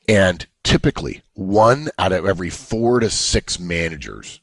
And 0.09 0.47
typically, 0.63 1.23
one 1.35 1.89
out 1.99 2.13
of 2.13 2.25
every 2.25 2.51
four 2.51 3.01
to 3.01 3.11
six 3.11 3.59
managers 3.59 4.41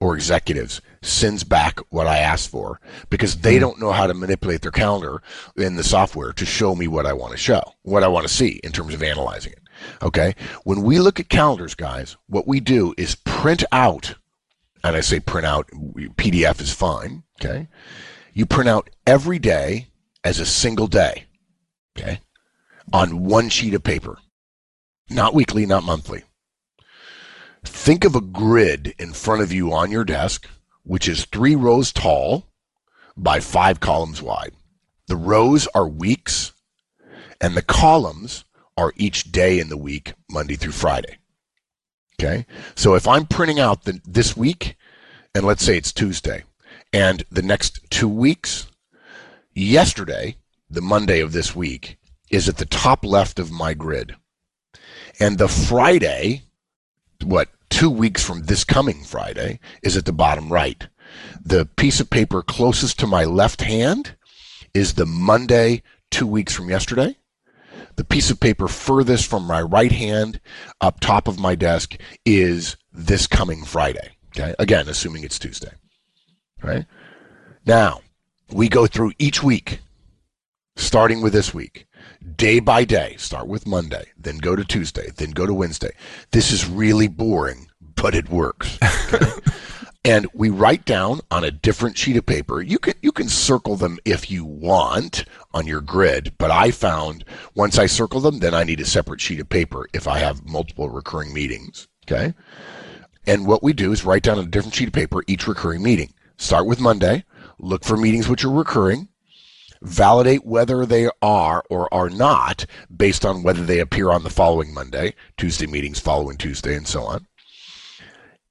or 0.00 0.14
executives 0.14 0.80
sends 1.02 1.44
back 1.44 1.80
what 1.90 2.06
I 2.06 2.18
asked 2.18 2.50
for 2.50 2.80
because 3.10 3.36
they 3.38 3.54
hmm. 3.54 3.60
don't 3.60 3.80
know 3.80 3.92
how 3.92 4.06
to 4.06 4.14
manipulate 4.14 4.62
their 4.62 4.70
calendar 4.70 5.22
in 5.56 5.76
the 5.76 5.84
software 5.84 6.32
to 6.32 6.46
show 6.46 6.74
me 6.74 6.88
what 6.88 7.06
I 7.06 7.12
want 7.12 7.32
to 7.32 7.38
show, 7.38 7.62
what 7.82 8.04
I 8.04 8.08
want 8.08 8.26
to 8.26 8.32
see 8.32 8.60
in 8.62 8.72
terms 8.72 8.94
of 8.94 9.02
analyzing 9.02 9.52
it. 9.52 9.62
Okay. 10.02 10.34
When 10.64 10.82
we 10.82 10.98
look 10.98 11.20
at 11.20 11.28
calendars, 11.28 11.74
guys, 11.74 12.16
what 12.28 12.46
we 12.46 12.60
do 12.60 12.94
is 12.96 13.14
print 13.14 13.64
out, 13.72 14.14
and 14.82 14.96
I 14.96 15.00
say 15.00 15.20
print 15.20 15.46
out, 15.46 15.68
PDF 16.16 16.60
is 16.60 16.72
fine. 16.72 17.22
Okay. 17.40 17.68
You 18.32 18.46
print 18.46 18.68
out 18.68 18.90
every 19.06 19.38
day 19.38 19.88
as 20.24 20.40
a 20.40 20.46
single 20.46 20.86
day. 20.86 21.24
Okay. 21.96 22.20
On 22.92 23.24
one 23.24 23.48
sheet 23.48 23.74
of 23.74 23.82
paper. 23.82 24.18
Not 25.10 25.34
weekly, 25.34 25.64
not 25.64 25.84
monthly. 25.84 26.24
Think 27.64 28.04
of 28.04 28.14
a 28.14 28.20
grid 28.20 28.94
in 28.98 29.12
front 29.12 29.42
of 29.42 29.52
you 29.52 29.72
on 29.72 29.90
your 29.90 30.04
desk, 30.04 30.48
which 30.84 31.08
is 31.08 31.24
three 31.24 31.54
rows 31.54 31.92
tall 31.92 32.46
by 33.16 33.40
five 33.40 33.80
columns 33.80 34.22
wide. 34.22 34.52
The 35.06 35.16
rows 35.16 35.66
are 35.68 35.88
weeks 35.88 36.52
and 37.40 37.56
the 37.56 37.62
columns 37.62 38.44
are 38.76 38.92
each 38.96 39.32
day 39.32 39.58
in 39.58 39.68
the 39.68 39.76
week, 39.76 40.14
Monday 40.30 40.54
through 40.54 40.72
Friday. 40.72 41.18
Okay. 42.20 42.46
So 42.74 42.94
if 42.94 43.06
I'm 43.06 43.26
printing 43.26 43.60
out 43.60 43.84
the, 43.84 44.00
this 44.04 44.36
week, 44.36 44.76
and 45.34 45.44
let's 45.44 45.64
say 45.64 45.76
it's 45.76 45.92
Tuesday, 45.92 46.44
and 46.92 47.24
the 47.30 47.42
next 47.42 47.90
two 47.90 48.08
weeks, 48.08 48.66
yesterday, 49.54 50.36
the 50.70 50.80
Monday 50.80 51.20
of 51.20 51.32
this 51.32 51.54
week, 51.54 51.98
is 52.30 52.48
at 52.48 52.56
the 52.56 52.66
top 52.66 53.04
left 53.04 53.38
of 53.38 53.50
my 53.50 53.74
grid. 53.74 54.16
And 55.20 55.38
the 55.38 55.48
Friday, 55.48 56.42
what, 57.24 57.48
two 57.70 57.90
weeks 57.90 58.24
from 58.24 58.44
this 58.44 58.64
coming 58.64 59.04
Friday, 59.04 59.60
is 59.82 59.96
at 59.96 60.04
the 60.04 60.12
bottom 60.12 60.52
right. 60.52 60.88
The 61.44 61.66
piece 61.76 62.00
of 62.00 62.10
paper 62.10 62.42
closest 62.42 62.98
to 63.00 63.06
my 63.06 63.24
left 63.24 63.62
hand 63.62 64.16
is 64.74 64.94
the 64.94 65.06
Monday, 65.06 65.82
two 66.10 66.26
weeks 66.26 66.54
from 66.54 66.68
yesterday. 66.68 67.16
The 67.96 68.04
piece 68.04 68.30
of 68.30 68.38
paper 68.38 68.68
furthest 68.68 69.26
from 69.26 69.44
my 69.44 69.60
right 69.60 69.90
hand 69.90 70.40
up 70.80 71.00
top 71.00 71.26
of 71.26 71.38
my 71.38 71.54
desk 71.54 71.96
is 72.24 72.76
this 72.92 73.26
coming 73.26 73.64
Friday. 73.64 74.10
Okay. 74.28 74.54
Again, 74.58 74.88
assuming 74.88 75.24
it's 75.24 75.38
Tuesday 75.38 75.72
right? 76.62 76.84
Now, 77.66 78.00
we 78.50 78.68
go 78.68 78.86
through 78.86 79.12
each 79.18 79.42
week, 79.42 79.80
starting 80.76 81.20
with 81.20 81.32
this 81.32 81.52
week, 81.52 81.86
day 82.36 82.60
by 82.60 82.84
day. 82.84 83.16
Start 83.18 83.48
with 83.48 83.66
Monday, 83.66 84.06
then 84.16 84.38
go 84.38 84.56
to 84.56 84.64
Tuesday, 84.64 85.10
then 85.16 85.30
go 85.30 85.46
to 85.46 85.54
Wednesday. 85.54 85.90
This 86.30 86.50
is 86.50 86.68
really 86.68 87.08
boring, 87.08 87.68
but 87.80 88.14
it 88.14 88.28
works. 88.28 88.78
Okay? 89.12 89.26
and 90.04 90.26
we 90.32 90.48
write 90.48 90.84
down 90.84 91.20
on 91.30 91.44
a 91.44 91.50
different 91.50 91.98
sheet 91.98 92.16
of 92.16 92.24
paper. 92.26 92.62
You 92.62 92.78
can 92.78 92.94
you 93.02 93.12
can 93.12 93.28
circle 93.28 93.76
them 93.76 93.98
if 94.04 94.30
you 94.30 94.44
want 94.44 95.24
on 95.52 95.66
your 95.66 95.80
grid, 95.80 96.32
but 96.38 96.50
I 96.50 96.70
found 96.70 97.24
once 97.54 97.78
I 97.78 97.86
circle 97.86 98.20
them, 98.20 98.38
then 98.38 98.54
I 98.54 98.64
need 98.64 98.80
a 98.80 98.86
separate 98.86 99.20
sheet 99.20 99.40
of 99.40 99.48
paper 99.48 99.86
if 99.92 100.08
I 100.08 100.18
have 100.18 100.48
multiple 100.48 100.88
recurring 100.88 101.34
meetings. 101.34 101.88
Okay. 102.06 102.34
And 103.26 103.46
what 103.46 103.62
we 103.62 103.74
do 103.74 103.92
is 103.92 104.04
write 104.04 104.22
down 104.22 104.38
on 104.38 104.44
a 104.44 104.48
different 104.48 104.74
sheet 104.74 104.88
of 104.88 104.94
paper 104.94 105.22
each 105.26 105.46
recurring 105.46 105.82
meeting. 105.82 106.14
Start 106.38 106.66
with 106.66 106.80
Monday. 106.80 107.24
Look 107.58 107.84
for 107.84 107.96
meetings 107.96 108.28
which 108.28 108.44
are 108.44 108.50
recurring. 108.50 109.08
Validate 109.82 110.44
whether 110.44 110.84
they 110.84 111.08
are 111.22 111.64
or 111.70 111.92
are 111.92 112.10
not 112.10 112.66
based 112.94 113.24
on 113.24 113.42
whether 113.42 113.64
they 113.64 113.78
appear 113.78 114.10
on 114.10 114.22
the 114.22 114.30
following 114.30 114.72
Monday, 114.74 115.14
Tuesday 115.36 115.66
meetings 115.66 116.00
following 116.00 116.36
Tuesday, 116.36 116.74
and 116.74 116.86
so 116.86 117.02
on. 117.02 117.26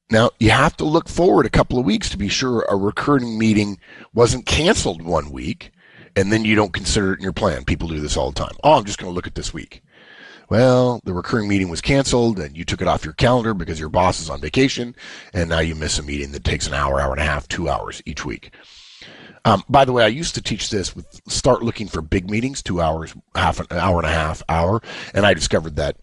Now, 0.10 0.32
you 0.40 0.52
have 0.52 0.78
to 0.78 0.86
look 0.86 1.10
forward 1.10 1.46
a 1.46 1.50
couple 1.50 1.78
of 1.78 1.86
weeks 1.86 2.10
to 2.10 2.18
be 2.18 2.30
sure 2.30 2.66
a 2.70 2.78
recurring 2.78 3.38
meeting 3.38 3.78
wasn't 4.14 4.46
canceled 4.46 5.02
one 5.02 5.32
week 5.32 5.72
and 6.16 6.32
then 6.32 6.46
you 6.46 6.56
don't 6.56 6.74
consider 6.74 7.14
it 7.14 7.18
in 7.18 7.24
your 7.24 7.34
plan. 7.34 7.66
People 7.66 7.90
do 7.90 8.00
this 8.00 8.18
all 8.18 8.32
the 8.32 8.40
time. 8.40 8.56
Oh, 8.64 8.74
I'm 8.74 8.86
just 8.86 8.98
going 8.98 9.12
to 9.12 9.16
look 9.16 9.28
at 9.28 9.36
this 9.36 9.54
week 9.54 9.84
well, 10.50 11.02
the 11.04 11.14
recurring 11.14 11.48
meeting 11.48 11.70
was 11.70 11.82
canceled 11.82 12.40
and 12.40 12.56
you 12.56 12.64
took 12.64 12.82
it 12.82 12.88
off 12.88 13.04
your 13.04 13.14
calendar 13.14 13.54
because 13.54 13.80
your 13.80 13.90
boss 13.90 14.22
is 14.22 14.30
on 14.30 14.40
vacation, 14.40 14.96
and 15.34 15.50
now 15.50 15.60
you 15.60 15.76
miss 15.76 16.00
a 16.00 16.04
meeting 16.04 16.32
that 16.32 16.44
takes 16.44 16.68
an 16.68 16.74
hour, 16.74 17.00
hour 17.02 17.12
and 17.12 17.22
a 17.22 17.26
half, 17.26 17.48
two 17.48 17.70
hours 17.70 18.02
each 18.06 18.26
week. 18.26 18.52
Um, 19.48 19.64
by 19.70 19.86
the 19.86 19.94
way, 19.94 20.04
I 20.04 20.08
used 20.08 20.36
to 20.36 20.42
teach 20.42 20.70
this 20.70 20.94
with 20.94 21.22
start 21.30 21.64
looking 21.64 21.88
for 21.88 22.02
big 22.02 22.30
meetings, 22.30 22.62
two 22.62 22.82
hours, 22.82 23.16
half 23.34 23.62
an 23.62 23.68
hour 23.72 23.98
and 23.98 24.06
a 24.06 24.12
half, 24.12 24.44
hour, 24.50 24.82
and 25.14 25.26
I 25.26 25.34
discovered 25.34 25.78
that 25.78 25.96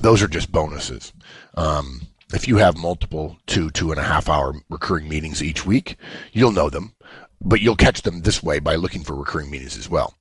those 0.00 0.20
are 0.22 0.28
just 0.28 0.50
bonuses. 0.50 1.12
Um, 1.54 2.08
if 2.34 2.48
you 2.48 2.56
have 2.56 2.76
multiple 2.76 3.38
two, 3.46 3.70
two 3.70 3.92
and 3.92 4.00
a 4.00 4.04
half 4.04 4.28
hour 4.28 4.54
recurring 4.68 5.08
meetings 5.08 5.40
each 5.40 5.64
week, 5.64 5.96
you'll 6.32 6.50
know 6.50 6.68
them, 6.68 6.96
but 7.40 7.60
you'll 7.60 7.76
catch 7.76 8.02
them 8.02 8.22
this 8.22 8.42
way 8.42 8.58
by 8.58 8.74
looking 8.74 9.04
for 9.04 9.14
recurring 9.14 9.52
meetings 9.52 9.78
as 9.78 9.88
well. 9.88 10.14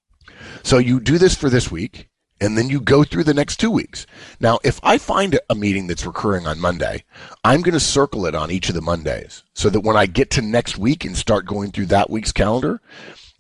So 0.62 0.78
you 0.78 1.00
do 1.00 1.18
this 1.18 1.34
for 1.34 1.50
this 1.50 1.72
week 1.72 2.08
and 2.42 2.58
then 2.58 2.70
you 2.70 2.80
go 2.80 3.04
through 3.04 3.26
the 3.26 3.34
next 3.34 3.58
two 3.58 3.72
weeks. 3.72 4.06
Now, 4.40 4.60
if 4.64 4.80
I 4.84 4.98
find 4.98 5.40
a 5.50 5.56
meeting 5.56 5.88
that's 5.88 6.06
recurring 6.06 6.48
on 6.48 6.60
Monday, 6.60 7.04
I'm 7.44 7.62
going 7.62 7.74
to 7.74 7.80
circle 7.80 8.26
it 8.26 8.36
on 8.36 8.52
each 8.52 8.70
of 8.70 8.76
the 8.76 8.82
Mondays 8.82 9.44
so 9.54 9.70
that 9.70 9.82
when 9.82 9.98
I 9.98 10.06
get 10.06 10.30
to 10.32 10.42
next 10.42 10.78
week 10.78 11.06
and 11.06 11.18
start 11.18 11.46
going 11.46 11.72
through 11.72 11.88
that 11.88 12.10
week's 12.10 12.32
calendar, 12.32 12.82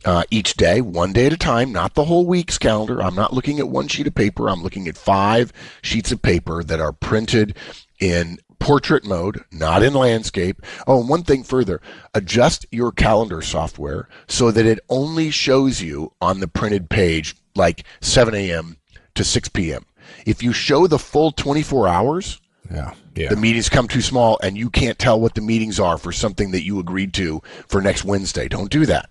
uh, 0.05 0.23
each 0.31 0.53
day, 0.55 0.79
one 0.79 1.11
day 1.11 1.25
at 1.25 1.33
a 1.33 1.37
time, 1.37 1.71
not 1.71 1.93
the 1.93 2.05
whole 2.05 2.25
week's 2.25 2.57
calendar. 2.57 3.01
I'm 3.03 3.15
not 3.15 3.33
looking 3.33 3.59
at 3.59 3.67
one 3.67 3.87
sheet 3.87 4.07
of 4.07 4.15
paper. 4.15 4.49
I'm 4.49 4.63
looking 4.63 4.87
at 4.87 4.97
five 4.97 5.51
sheets 5.81 6.11
of 6.11 6.21
paper 6.21 6.63
that 6.63 6.79
are 6.79 6.93
printed 6.93 7.57
in 7.99 8.39
portrait 8.59 9.05
mode, 9.05 9.43
not 9.51 9.83
in 9.83 9.93
landscape. 9.93 10.61
Oh, 10.87 11.01
and 11.01 11.09
one 11.09 11.23
thing 11.23 11.43
further, 11.43 11.81
adjust 12.13 12.65
your 12.71 12.91
calendar 12.91 13.41
software 13.41 14.07
so 14.27 14.51
that 14.51 14.65
it 14.65 14.79
only 14.89 15.31
shows 15.31 15.81
you 15.81 16.13
on 16.21 16.39
the 16.39 16.47
printed 16.47 16.89
page 16.89 17.35
like 17.55 17.83
7 17.99 18.33
a.m 18.33 18.78
to 19.19 19.25
6 19.25 19.49
p.m. 19.49 19.85
If 20.25 20.41
you 20.41 20.53
show 20.53 20.87
the 20.87 20.97
full 20.97 21.31
24 21.31 21.89
hours, 21.89 22.39
yeah, 22.71 22.93
yeah. 23.15 23.29
the 23.29 23.35
meetings 23.35 23.67
come 23.67 23.87
too 23.87 24.01
small 24.01 24.39
and 24.41 24.57
you 24.57 24.69
can't 24.69 24.97
tell 24.97 25.19
what 25.19 25.35
the 25.35 25.41
meetings 25.41 25.77
are 25.77 25.97
for 25.97 26.13
something 26.13 26.51
that 26.51 26.63
you 26.63 26.79
agreed 26.79 27.13
to 27.15 27.41
for 27.67 27.81
next 27.81 28.05
Wednesday. 28.05 28.47
Don't 28.47 28.71
do 28.71 28.85
that. 28.85 29.09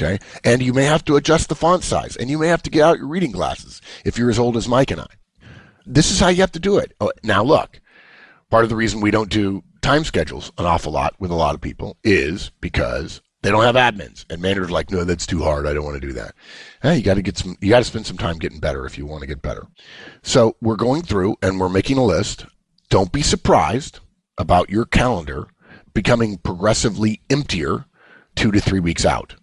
Okay. 0.00 0.24
And 0.44 0.62
you 0.62 0.72
may 0.72 0.84
have 0.84 1.04
to 1.06 1.16
adjust 1.16 1.48
the 1.48 1.56
font 1.56 1.82
size 1.82 2.16
and 2.16 2.30
you 2.30 2.38
may 2.38 2.46
have 2.46 2.62
to 2.62 2.70
get 2.70 2.82
out 2.82 2.98
your 2.98 3.08
reading 3.08 3.32
glasses 3.32 3.82
if 4.04 4.16
you're 4.16 4.30
as 4.30 4.38
old 4.38 4.56
as 4.56 4.68
Mike 4.68 4.92
and 4.92 5.00
I. 5.00 5.08
This 5.84 6.12
is 6.12 6.20
how 6.20 6.28
you 6.28 6.40
have 6.42 6.52
to 6.52 6.60
do 6.60 6.78
it. 6.78 6.94
Oh, 7.00 7.10
now, 7.24 7.42
look, 7.42 7.80
part 8.50 8.62
of 8.62 8.70
the 8.70 8.76
reason 8.76 9.00
we 9.00 9.10
don't 9.10 9.30
do 9.30 9.64
time 9.82 10.04
schedules 10.04 10.52
an 10.56 10.66
awful 10.66 10.92
lot 10.92 11.16
with 11.18 11.32
a 11.32 11.34
lot 11.34 11.56
of 11.56 11.60
people 11.60 11.96
is 12.04 12.52
because 12.60 13.22
they 13.42 13.50
don't 13.50 13.62
have 13.62 13.76
admins, 13.76 14.24
and 14.30 14.42
managers 14.42 14.70
like, 14.70 14.90
no, 14.90 15.04
that's 15.04 15.26
too 15.26 15.42
hard. 15.42 15.66
I 15.66 15.72
don't 15.72 15.84
want 15.84 16.00
to 16.00 16.06
do 16.06 16.12
that. 16.14 16.34
Hey, 16.82 16.96
you 16.96 17.02
got 17.02 17.14
to 17.14 17.22
get 17.22 17.38
some. 17.38 17.56
You 17.60 17.70
got 17.70 17.78
to 17.78 17.84
spend 17.84 18.06
some 18.06 18.18
time 18.18 18.38
getting 18.38 18.58
better 18.60 18.84
if 18.84 18.98
you 18.98 19.06
want 19.06 19.20
to 19.20 19.28
get 19.28 19.42
better. 19.42 19.66
So 20.22 20.56
we're 20.60 20.76
going 20.76 21.02
through 21.02 21.36
and 21.42 21.60
we're 21.60 21.68
making 21.68 21.98
a 21.98 22.04
list. 22.04 22.46
Don't 22.90 23.12
be 23.12 23.22
surprised 23.22 24.00
about 24.38 24.70
your 24.70 24.84
calendar 24.84 25.48
becoming 25.94 26.38
progressively 26.38 27.20
emptier 27.30 27.84
two 28.34 28.50
to 28.50 28.60
three 28.60 28.80
weeks 28.80 29.04
out. 29.04 29.36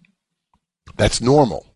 That's 0.96 1.20
normal. 1.20 1.66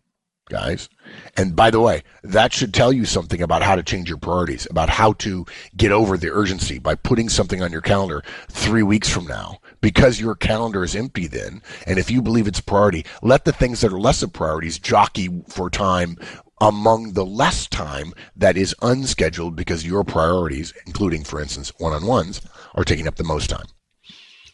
guys. 0.51 0.89
And 1.37 1.55
by 1.55 1.71
the 1.71 1.79
way, 1.79 2.03
that 2.23 2.53
should 2.53 2.73
tell 2.73 2.91
you 2.93 3.05
something 3.05 3.41
about 3.41 3.63
how 3.63 3.75
to 3.75 3.83
change 3.83 4.09
your 4.09 4.17
priorities, 4.17 4.67
about 4.69 4.89
how 4.89 5.13
to 5.13 5.45
get 5.75 5.91
over 5.91 6.17
the 6.17 6.31
urgency 6.31 6.77
by 6.77 6.93
putting 6.95 7.29
something 7.29 7.63
on 7.63 7.71
your 7.71 7.81
calendar 7.81 8.21
three 8.49 8.83
weeks 8.83 9.09
from 9.09 9.25
now 9.25 9.59
because 9.81 10.21
your 10.21 10.35
calendar 10.35 10.83
is 10.83 10.95
empty 10.95 11.27
then. 11.27 11.61
And 11.85 11.99
if 11.99 12.09
you 12.09 12.21
believe 12.21 12.47
it's 12.47 12.61
priority, 12.61 13.05
let 13.21 13.45
the 13.45 13.51
things 13.51 13.81
that 13.81 13.91
are 13.91 13.99
less 13.99 14.21
of 14.23 14.31
priorities 14.31 14.79
jockey 14.79 15.43
for 15.47 15.69
time 15.69 16.17
among 16.61 17.13
the 17.13 17.25
less 17.25 17.67
time 17.67 18.13
that 18.35 18.55
is 18.55 18.75
unscheduled 18.81 19.55
because 19.55 19.85
your 19.85 20.03
priorities, 20.03 20.73
including, 20.85 21.23
for 21.23 21.41
instance, 21.41 21.73
one 21.79 21.91
on 21.91 22.05
ones, 22.05 22.39
are 22.75 22.83
taking 22.83 23.07
up 23.07 23.15
the 23.15 23.23
most 23.23 23.49
time. 23.49 23.65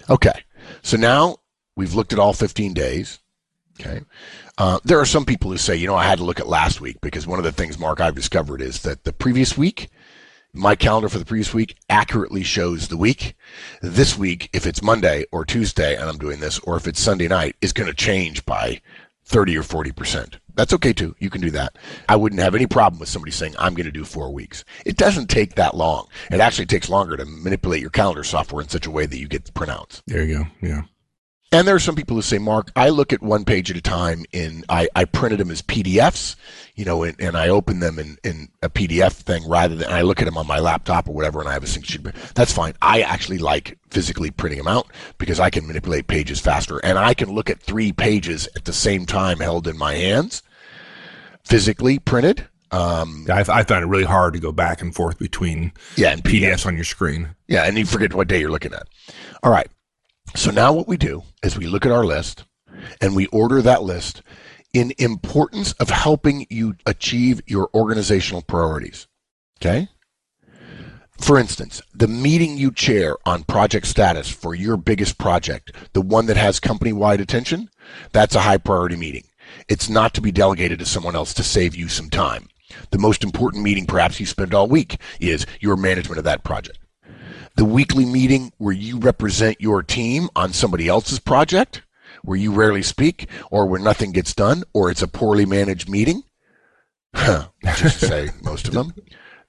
Okay. 0.09 0.43
So 0.81 0.95
now 0.95 1.37
we've 1.75 1.93
looked 1.93 2.13
at 2.13 2.19
all 2.19 2.33
15 2.33 2.73
days. 2.73 3.19
Okay. 3.79 4.01
Uh, 4.57 4.79
there 4.85 4.99
are 4.99 5.05
some 5.05 5.25
people 5.25 5.51
who 5.51 5.57
say, 5.57 5.75
you 5.75 5.85
know, 5.85 5.95
I 5.95 6.05
had 6.05 6.17
to 6.17 6.23
look 6.23 6.39
at 6.39 6.47
last 6.47 6.81
week 6.81 6.99
because 7.01 7.27
one 7.27 7.37
of 7.37 7.45
the 7.45 7.51
things, 7.51 7.77
Mark, 7.77 7.99
I've 7.99 8.15
discovered 8.15 8.61
is 8.61 8.81
that 8.81 9.03
the 9.03 9.13
previous 9.13 9.57
week, 9.57 9.89
my 10.57 10.75
calendar 10.75 11.09
for 11.09 11.19
the 11.19 11.25
previous 11.25 11.53
week 11.53 11.77
accurately 11.89 12.43
shows 12.43 12.87
the 12.87 12.97
week. 12.97 13.35
This 13.81 14.17
week, 14.17 14.49
if 14.53 14.65
it's 14.65 14.81
Monday 14.81 15.25
or 15.31 15.45
Tuesday 15.45 15.95
and 15.95 16.09
I'm 16.09 16.17
doing 16.17 16.39
this, 16.39 16.59
or 16.59 16.75
if 16.75 16.87
it's 16.87 16.99
Sunday 16.99 17.27
night, 17.27 17.55
is 17.61 17.73
going 17.73 17.87
to 17.87 17.95
change 17.95 18.45
by 18.45 18.81
30 19.25 19.57
or 19.57 19.61
40%. 19.61 20.35
That's 20.55 20.73
okay 20.73 20.93
too. 20.93 21.15
You 21.19 21.29
can 21.29 21.41
do 21.41 21.51
that. 21.51 21.77
I 22.09 22.15
wouldn't 22.15 22.41
have 22.41 22.55
any 22.55 22.65
problem 22.65 22.99
with 22.99 23.09
somebody 23.09 23.31
saying, 23.31 23.55
I'm 23.59 23.75
going 23.75 23.85
to 23.85 23.91
do 23.91 24.03
four 24.03 24.31
weeks. 24.33 24.65
It 24.85 24.97
doesn't 24.97 25.27
take 25.27 25.55
that 25.55 25.75
long. 25.75 26.07
It 26.31 26.39
actually 26.39 26.65
takes 26.65 26.89
longer 26.89 27.15
to 27.15 27.25
manipulate 27.25 27.81
your 27.81 27.91
calendar 27.91 28.23
software 28.23 28.63
in 28.63 28.69
such 28.69 28.87
a 28.87 28.91
way 28.91 29.05
that 29.05 29.19
you 29.19 29.27
get 29.27 29.45
the 29.45 29.51
printouts. 29.51 30.01
There 30.07 30.23
you 30.23 30.39
go. 30.39 30.67
Yeah. 30.67 30.81
And 31.49 31.65
there 31.65 31.75
are 31.75 31.79
some 31.79 31.95
people 31.95 32.15
who 32.17 32.21
say, 32.21 32.39
Mark, 32.39 32.71
I 32.75 32.89
look 32.89 33.13
at 33.13 33.21
one 33.21 33.45
page 33.45 33.71
at 33.71 33.77
a 33.77 33.81
time 33.81 34.25
in, 34.33 34.65
I, 34.67 34.89
I 34.95 35.05
printed 35.05 35.39
them 35.39 35.49
as 35.49 35.61
PDFs, 35.61 36.35
you 36.75 36.83
know, 36.83 37.03
and, 37.03 37.19
and 37.21 37.37
I 37.37 37.47
open 37.47 37.79
them 37.79 37.99
in, 37.99 38.17
in 38.25 38.49
a 38.61 38.69
PDF 38.69 39.13
thing 39.13 39.47
rather 39.47 39.73
than, 39.75 39.89
I 39.89 40.01
look 40.01 40.21
at 40.21 40.25
them 40.25 40.37
on 40.37 40.45
my 40.45 40.59
laptop 40.59 41.07
or 41.07 41.13
whatever 41.13 41.39
and 41.39 41.47
I 41.47 41.53
have 41.53 41.63
a 41.63 41.67
single 41.67 41.87
sheet. 41.87 42.03
That's 42.35 42.51
fine. 42.51 42.73
I 42.81 43.01
actually 43.01 43.37
like 43.37 43.77
physically 43.89 44.29
printing 44.29 44.57
them 44.57 44.67
out 44.67 44.91
because 45.19 45.39
I 45.39 45.49
can 45.49 45.65
manipulate 45.65 46.07
pages 46.07 46.41
faster 46.41 46.79
and 46.83 46.97
I 46.97 47.13
can 47.13 47.31
look 47.31 47.49
at 47.49 47.61
three 47.61 47.93
pages 47.93 48.49
at 48.57 48.65
the 48.65 48.73
same 48.73 49.05
time 49.05 49.39
held 49.39 49.69
in 49.69 49.77
my 49.77 49.95
hands, 49.95 50.43
physically 51.45 51.97
printed. 51.97 52.45
Um, 52.71 53.25
I, 53.29 53.39
I 53.39 53.63
find 53.63 53.83
it 53.83 53.87
really 53.87 54.03
hard 54.03 54.33
to 54.33 54.41
go 54.41 54.51
back 54.51 54.81
and 54.81 54.93
forth 54.93 55.17
between 55.17 55.71
yeah, 55.95 56.11
and 56.11 56.21
PDFs 56.21 56.41
PDF. 56.41 56.65
on 56.65 56.75
your 56.75 56.83
screen. 56.83 57.29
Yeah, 57.47 57.63
and 57.63 57.77
you 57.77 57.85
forget 57.85 58.13
what 58.13 58.27
day 58.27 58.41
you're 58.41 58.51
looking 58.51 58.73
at. 58.73 58.85
All 59.41 59.51
right. 59.51 59.69
So 60.37 60.51
now 60.51 60.71
what 60.71 60.87
we 60.87 60.97
do 60.97 61.23
is 61.41 61.57
we 61.57 61.65
look 61.65 61.83
at 61.83 61.91
our 61.91 62.05
list 62.05 62.45
and 63.01 63.15
we 63.15 63.25
order 63.27 63.59
that 63.59 63.81
list 63.81 64.21
in 64.71 64.93
importance 64.99 65.73
of 65.73 65.89
helping 65.89 66.45
you 66.51 66.75
achieve 66.85 67.41
your 67.47 67.71
organizational 67.73 68.43
priorities. 68.43 69.07
Okay? 69.59 69.89
For 71.19 71.39
instance, 71.39 71.81
the 71.91 72.07
meeting 72.07 72.55
you 72.55 72.71
chair 72.71 73.17
on 73.25 73.45
project 73.45 73.87
status 73.87 74.29
for 74.29 74.53
your 74.53 74.77
biggest 74.77 75.17
project, 75.17 75.71
the 75.93 76.01
one 76.01 76.27
that 76.27 76.37
has 76.37 76.59
company 76.59 76.93
wide 76.93 77.19
attention, 77.19 77.71
that's 78.11 78.35
a 78.35 78.41
high 78.41 78.57
priority 78.57 78.95
meeting. 78.95 79.23
It's 79.67 79.89
not 79.89 80.13
to 80.13 80.21
be 80.21 80.31
delegated 80.31 80.77
to 80.77 80.85
someone 80.85 81.15
else 81.15 81.33
to 81.33 81.43
save 81.43 81.75
you 81.75 81.87
some 81.87 82.11
time. 82.11 82.47
The 82.91 82.99
most 82.99 83.23
important 83.23 83.63
meeting 83.63 83.87
perhaps 83.87 84.19
you 84.19 84.27
spend 84.27 84.53
all 84.53 84.67
week 84.67 85.01
is 85.19 85.47
your 85.59 85.77
management 85.77 86.19
of 86.19 86.25
that 86.25 86.43
project 86.43 86.77
the 87.57 87.65
weekly 87.65 88.05
meeting 88.05 88.53
where 88.59 88.73
you 88.73 88.99
represent 88.99 89.59
your 89.59 89.81
team 89.81 90.29
on 90.35 90.53
somebody 90.53 90.87
else's 90.87 91.17
project, 91.17 91.81
where 92.21 92.37
you 92.37 92.51
rarely 92.51 92.83
speak, 92.83 93.27
or 93.49 93.65
where 93.65 93.81
nothing 93.81 94.11
gets 94.11 94.33
done, 94.35 94.63
or 94.73 94.91
it's 94.91 95.01
a 95.01 95.07
poorly 95.07 95.45
managed 95.45 95.89
meeting, 95.89 96.21
just 97.15 97.99
to 97.99 98.05
say 98.05 98.29
most 98.43 98.67
of 98.67 98.75
them, 98.75 98.93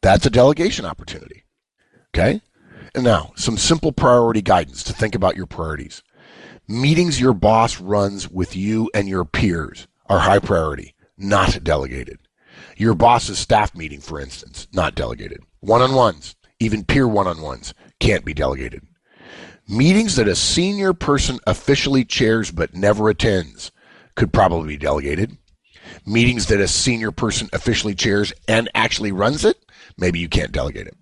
that's 0.00 0.24
a 0.24 0.30
delegation 0.30 0.86
opportunity. 0.86 1.44
Okay? 2.14 2.40
And 2.94 3.04
now, 3.04 3.32
some 3.36 3.58
simple 3.58 3.92
priority 3.92 4.40
guidance 4.40 4.82
to 4.84 4.94
think 4.94 5.14
about 5.14 5.36
your 5.36 5.46
priorities. 5.46 6.02
Meetings 6.66 7.20
your 7.20 7.34
boss 7.34 7.78
runs 7.78 8.30
with 8.30 8.56
you 8.56 8.90
and 8.94 9.06
your 9.06 9.26
peers 9.26 9.86
are 10.06 10.20
high 10.20 10.38
priority, 10.38 10.94
not 11.18 11.62
delegated. 11.62 12.18
Your 12.74 12.94
boss's 12.94 13.38
staff 13.38 13.74
meeting, 13.74 14.00
for 14.00 14.18
instance, 14.18 14.66
not 14.72 14.94
delegated. 14.94 15.40
One 15.60 15.82
on 15.82 15.94
ones, 15.94 16.36
even 16.60 16.84
peer 16.84 17.06
one 17.06 17.26
on 17.26 17.40
ones, 17.40 17.74
can't 18.00 18.24
be 18.24 18.34
delegated. 18.34 18.82
Meetings 19.68 20.16
that 20.16 20.28
a 20.28 20.34
senior 20.34 20.92
person 20.92 21.38
officially 21.46 22.04
chairs 22.04 22.50
but 22.50 22.74
never 22.74 23.08
attends 23.08 23.70
could 24.14 24.32
probably 24.32 24.68
be 24.68 24.78
delegated. 24.78 25.36
Meetings 26.06 26.46
that 26.46 26.60
a 26.60 26.68
senior 26.68 27.12
person 27.12 27.48
officially 27.52 27.94
chairs 27.94 28.32
and 28.46 28.70
actually 28.74 29.12
runs 29.12 29.44
it, 29.44 29.56
maybe 29.98 30.18
you 30.18 30.28
can't 30.28 30.52
delegate 30.52 30.86
it. 30.86 30.96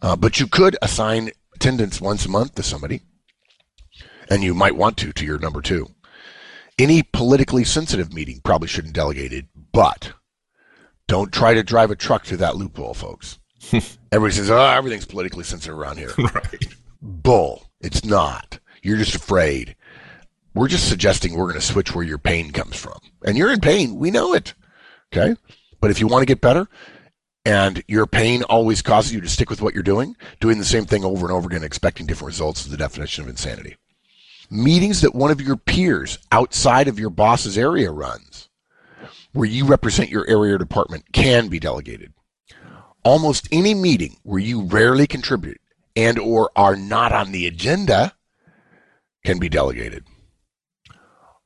Uh, 0.00 0.16
but 0.16 0.38
you 0.38 0.46
could 0.46 0.76
assign 0.80 1.30
attendance 1.54 2.00
once 2.00 2.24
a 2.24 2.28
month 2.28 2.54
to 2.54 2.62
somebody, 2.62 3.02
and 4.30 4.42
you 4.42 4.54
might 4.54 4.76
want 4.76 4.96
to 4.96 5.12
to 5.12 5.26
your 5.26 5.38
number 5.38 5.60
two. 5.60 5.88
Any 6.78 7.02
politically 7.02 7.64
sensitive 7.64 8.14
meeting 8.14 8.40
probably 8.42 8.68
shouldn't 8.68 8.94
delegate 8.94 9.32
it, 9.32 9.46
but 9.72 10.12
don't 11.08 11.32
try 11.32 11.54
to 11.54 11.62
drive 11.64 11.90
a 11.90 11.96
truck 11.96 12.24
through 12.24 12.38
that 12.38 12.56
loophole, 12.56 12.94
folks. 12.94 13.39
Everybody 14.12 14.34
says, 14.34 14.50
"Oh, 14.50 14.58
everything's 14.58 15.04
politically 15.04 15.44
sensitive 15.44 15.78
around 15.78 15.98
here." 15.98 16.12
right. 16.18 16.66
Bull. 17.02 17.66
It's 17.80 18.04
not. 18.04 18.58
You're 18.82 18.96
just 18.96 19.14
afraid. 19.14 19.76
We're 20.54 20.68
just 20.68 20.88
suggesting 20.88 21.34
we're 21.34 21.46
going 21.46 21.60
to 21.60 21.66
switch 21.66 21.94
where 21.94 22.04
your 22.04 22.18
pain 22.18 22.50
comes 22.50 22.76
from, 22.76 22.98
and 23.24 23.36
you're 23.36 23.52
in 23.52 23.60
pain. 23.60 23.96
We 23.96 24.10
know 24.10 24.34
it. 24.34 24.54
Okay. 25.12 25.36
But 25.80 25.90
if 25.90 26.00
you 26.00 26.06
want 26.06 26.22
to 26.22 26.26
get 26.26 26.40
better, 26.40 26.68
and 27.44 27.82
your 27.88 28.06
pain 28.06 28.42
always 28.44 28.82
causes 28.82 29.14
you 29.14 29.20
to 29.20 29.28
stick 29.28 29.48
with 29.48 29.62
what 29.62 29.74
you're 29.74 29.82
doing, 29.82 30.16
doing 30.40 30.58
the 30.58 30.64
same 30.64 30.84
thing 30.84 31.04
over 31.04 31.26
and 31.26 31.34
over 31.34 31.46
again, 31.46 31.62
expecting 31.62 32.06
different 32.06 32.32
results 32.32 32.64
is 32.64 32.70
the 32.70 32.76
definition 32.76 33.24
of 33.24 33.30
insanity. 33.30 33.76
Meetings 34.50 35.00
that 35.00 35.14
one 35.14 35.30
of 35.30 35.40
your 35.40 35.56
peers 35.56 36.18
outside 36.32 36.88
of 36.88 36.98
your 36.98 37.10
boss's 37.10 37.56
area 37.56 37.90
runs, 37.90 38.48
where 39.32 39.48
you 39.48 39.64
represent 39.64 40.10
your 40.10 40.28
area 40.28 40.54
or 40.54 40.58
department, 40.58 41.12
can 41.12 41.48
be 41.48 41.60
delegated 41.60 42.12
almost 43.04 43.48
any 43.52 43.74
meeting 43.74 44.16
where 44.22 44.38
you 44.38 44.62
rarely 44.62 45.06
contribute 45.06 45.60
and 45.96 46.18
or 46.18 46.50
are 46.56 46.76
not 46.76 47.12
on 47.12 47.32
the 47.32 47.46
agenda 47.46 48.14
can 49.24 49.38
be 49.38 49.48
delegated. 49.48 50.04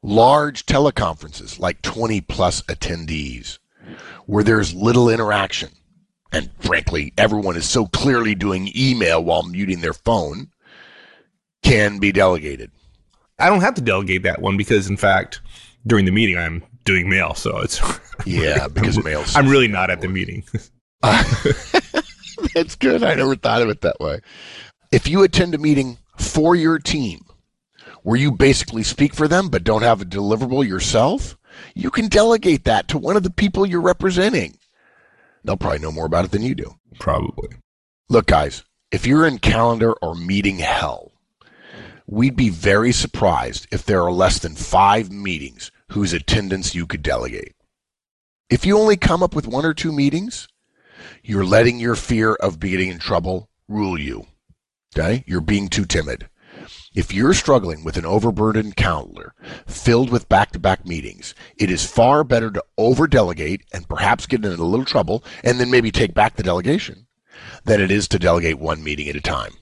Large 0.03 0.67
teleconferences 0.67 1.59
like 1.59 1.83
20 1.83 2.21
plus 2.23 2.63
attendees 2.63 3.59
where 4.27 4.45
there's 4.45 4.75
little 4.75 5.09
interaction 5.09 5.71
and 6.33 6.51
frankly 6.61 7.13
everyone 7.17 7.57
is 7.57 7.69
so 7.69 7.87
clearly 7.87 8.35
doing 8.35 8.71
email 8.77 9.23
while 9.23 9.43
muting 9.43 9.81
their 9.81 9.93
phone 9.93 10.51
can 11.63 11.99
be 11.99 12.13
delegated. 12.13 12.71
I 13.39 13.49
don't 13.49 13.63
have 13.63 13.75
to 13.75 13.81
delegate 13.81 14.23
that 14.25 14.41
one 14.41 14.57
because 14.57 14.89
in 14.89 14.97
fact 14.97 15.41
during 15.87 16.05
the 16.05 16.13
meeting 16.13 16.37
I'm 16.37 16.63
doing 16.85 17.09
mail 17.09 17.35
so 17.35 17.59
it's 17.59 17.81
yeah 18.27 18.69
because 18.73 19.03
mail 19.03 19.25
I'm 19.35 19.49
really 19.49 19.69
not 19.69 19.91
at 19.91 20.01
the 20.01 20.09
meeting. 20.09 20.45
that's 22.55 22.77
good. 22.77 23.03
I 23.03 23.15
never 23.15 23.37
thought 23.37 23.63
of 23.63 23.69
it 23.69 23.83
that 23.83 24.01
way. 24.01 24.21
If 24.91 25.09
you 25.09 25.23
attend 25.23 25.55
a 25.55 25.59
meeting 25.59 25.99
for 26.17 26.55
your 26.55 26.79
team 26.79 27.25
where 28.03 28.19
you 28.19 28.31
basically 28.31 28.83
speak 28.83 29.15
for 29.15 29.29
them 29.29 29.49
but 29.49 29.65
don't 29.65 29.83
have 29.83 30.01
a 30.01 30.07
deliverable 30.07 30.67
yourself, 30.67 31.37
you 31.75 31.91
can 31.91 32.09
delegate 32.09 32.65
that 32.65 32.89
to 32.89 32.99
one 32.99 33.17
of 33.17 33.23
the 33.23 33.31
people 33.31 33.67
you're 33.67 33.81
representing. 33.81 34.59
They'll 35.45 35.57
probably 35.57 35.81
know 35.81 35.93
more 35.93 36.07
about 36.07 36.25
it 36.25 36.31
than 36.31 36.43
you 36.43 36.55
do. 36.55 36.75
Probably. 36.99 37.49
Look, 38.09 38.27
guys, 38.27 38.65
if 38.91 39.07
you're 39.07 39.27
in 39.27 39.39
calendar 39.39 39.93
or 39.95 40.15
meeting 40.15 40.59
hell, 40.59 41.13
we'd 42.07 42.37
be 42.37 42.49
very 42.49 42.93
surprised 42.93 43.67
if 43.71 43.85
there 43.85 44.03
are 44.03 44.13
less 44.13 44.39
than 44.39 44.55
five 44.55 45.11
meetings 45.11 45.71
whose 45.91 46.13
attendance 46.13 46.75
you 46.75 46.87
could 46.87 47.03
delegate. 47.03 47.55
If 48.51 48.65
you 48.65 48.79
only 48.79 48.97
come 48.97 49.23
up 49.23 49.35
with 49.35 49.47
one 49.47 49.65
or 49.65 49.75
two 49.75 49.93
meetings, 49.93 50.49
you're 51.23 51.45
letting 51.45 51.79
your 51.79 51.95
fear 51.95 52.35
of 52.35 52.61
getting 52.61 52.91
in 52.91 52.99
trouble 52.99 53.49
rule 53.69 53.99
you. 53.99 54.27
Okay? 54.97 55.25
You're 55.27 55.41
being 55.41 55.69
too 55.69 55.85
timid. 55.85 56.29
If 56.95 57.13
you're 57.13 57.35
struggling 57.35 57.83
with 57.83 57.97
an 57.97 58.07
overburdened 58.07 58.77
calendar 58.77 59.35
filled 59.67 60.11
with 60.11 60.29
back 60.29 60.53
to 60.53 60.61
back 60.61 60.87
meetings, 60.87 61.35
it 61.57 61.71
is 61.71 61.85
far 61.85 62.23
better 62.23 62.51
to 62.53 62.65
over 62.79 63.07
delegate 63.07 63.63
and 63.73 63.89
perhaps 63.89 64.27
get 64.27 64.45
in 64.45 64.53
a 64.53 64.65
little 64.65 64.85
trouble 64.85 65.25
and 65.43 65.59
then 65.59 65.71
maybe 65.71 65.91
take 65.91 66.15
back 66.15 66.37
the 66.37 66.43
delegation 66.43 67.07
than 67.65 67.81
it 67.81 67.91
is 67.91 68.07
to 68.09 68.19
delegate 68.19 68.59
one 68.59 68.85
meeting 68.85 69.09
at 69.09 69.17
a 69.17 69.21
time. 69.21 69.53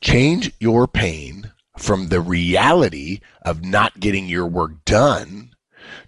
Change 0.00 0.52
your 0.58 0.88
pain 0.88 1.52
from 1.76 2.08
the 2.08 2.20
reality 2.20 3.20
of 3.42 3.64
not 3.64 4.00
getting 4.00 4.26
your 4.26 4.46
work 4.46 4.84
done 4.84 5.50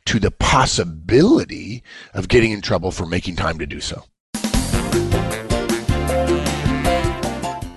to 0.07 0.19
the 0.19 0.31
possibility 0.31 1.83
of 2.15 2.29
getting 2.29 2.53
in 2.53 2.61
trouble 2.61 2.91
for 2.91 3.07
making 3.07 3.37
time 3.37 3.59
to 3.59 3.67
do 3.67 3.81
so. 3.81 4.05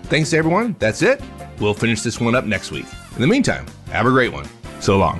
Thanks 0.06 0.34
everyone. 0.34 0.76
That's 0.80 1.02
it. 1.02 1.22
We'll 1.60 1.74
finish 1.74 2.02
this 2.02 2.20
one 2.20 2.36
up 2.36 2.46
next 2.46 2.72
week. 2.72 2.86
In 3.15 3.22
the 3.22 3.28
meantime, 3.28 3.65
have 3.91 4.06
a 4.06 4.12
great 4.12 4.32
one. 4.32 4.48
So 4.80 4.98
long. 4.98 5.20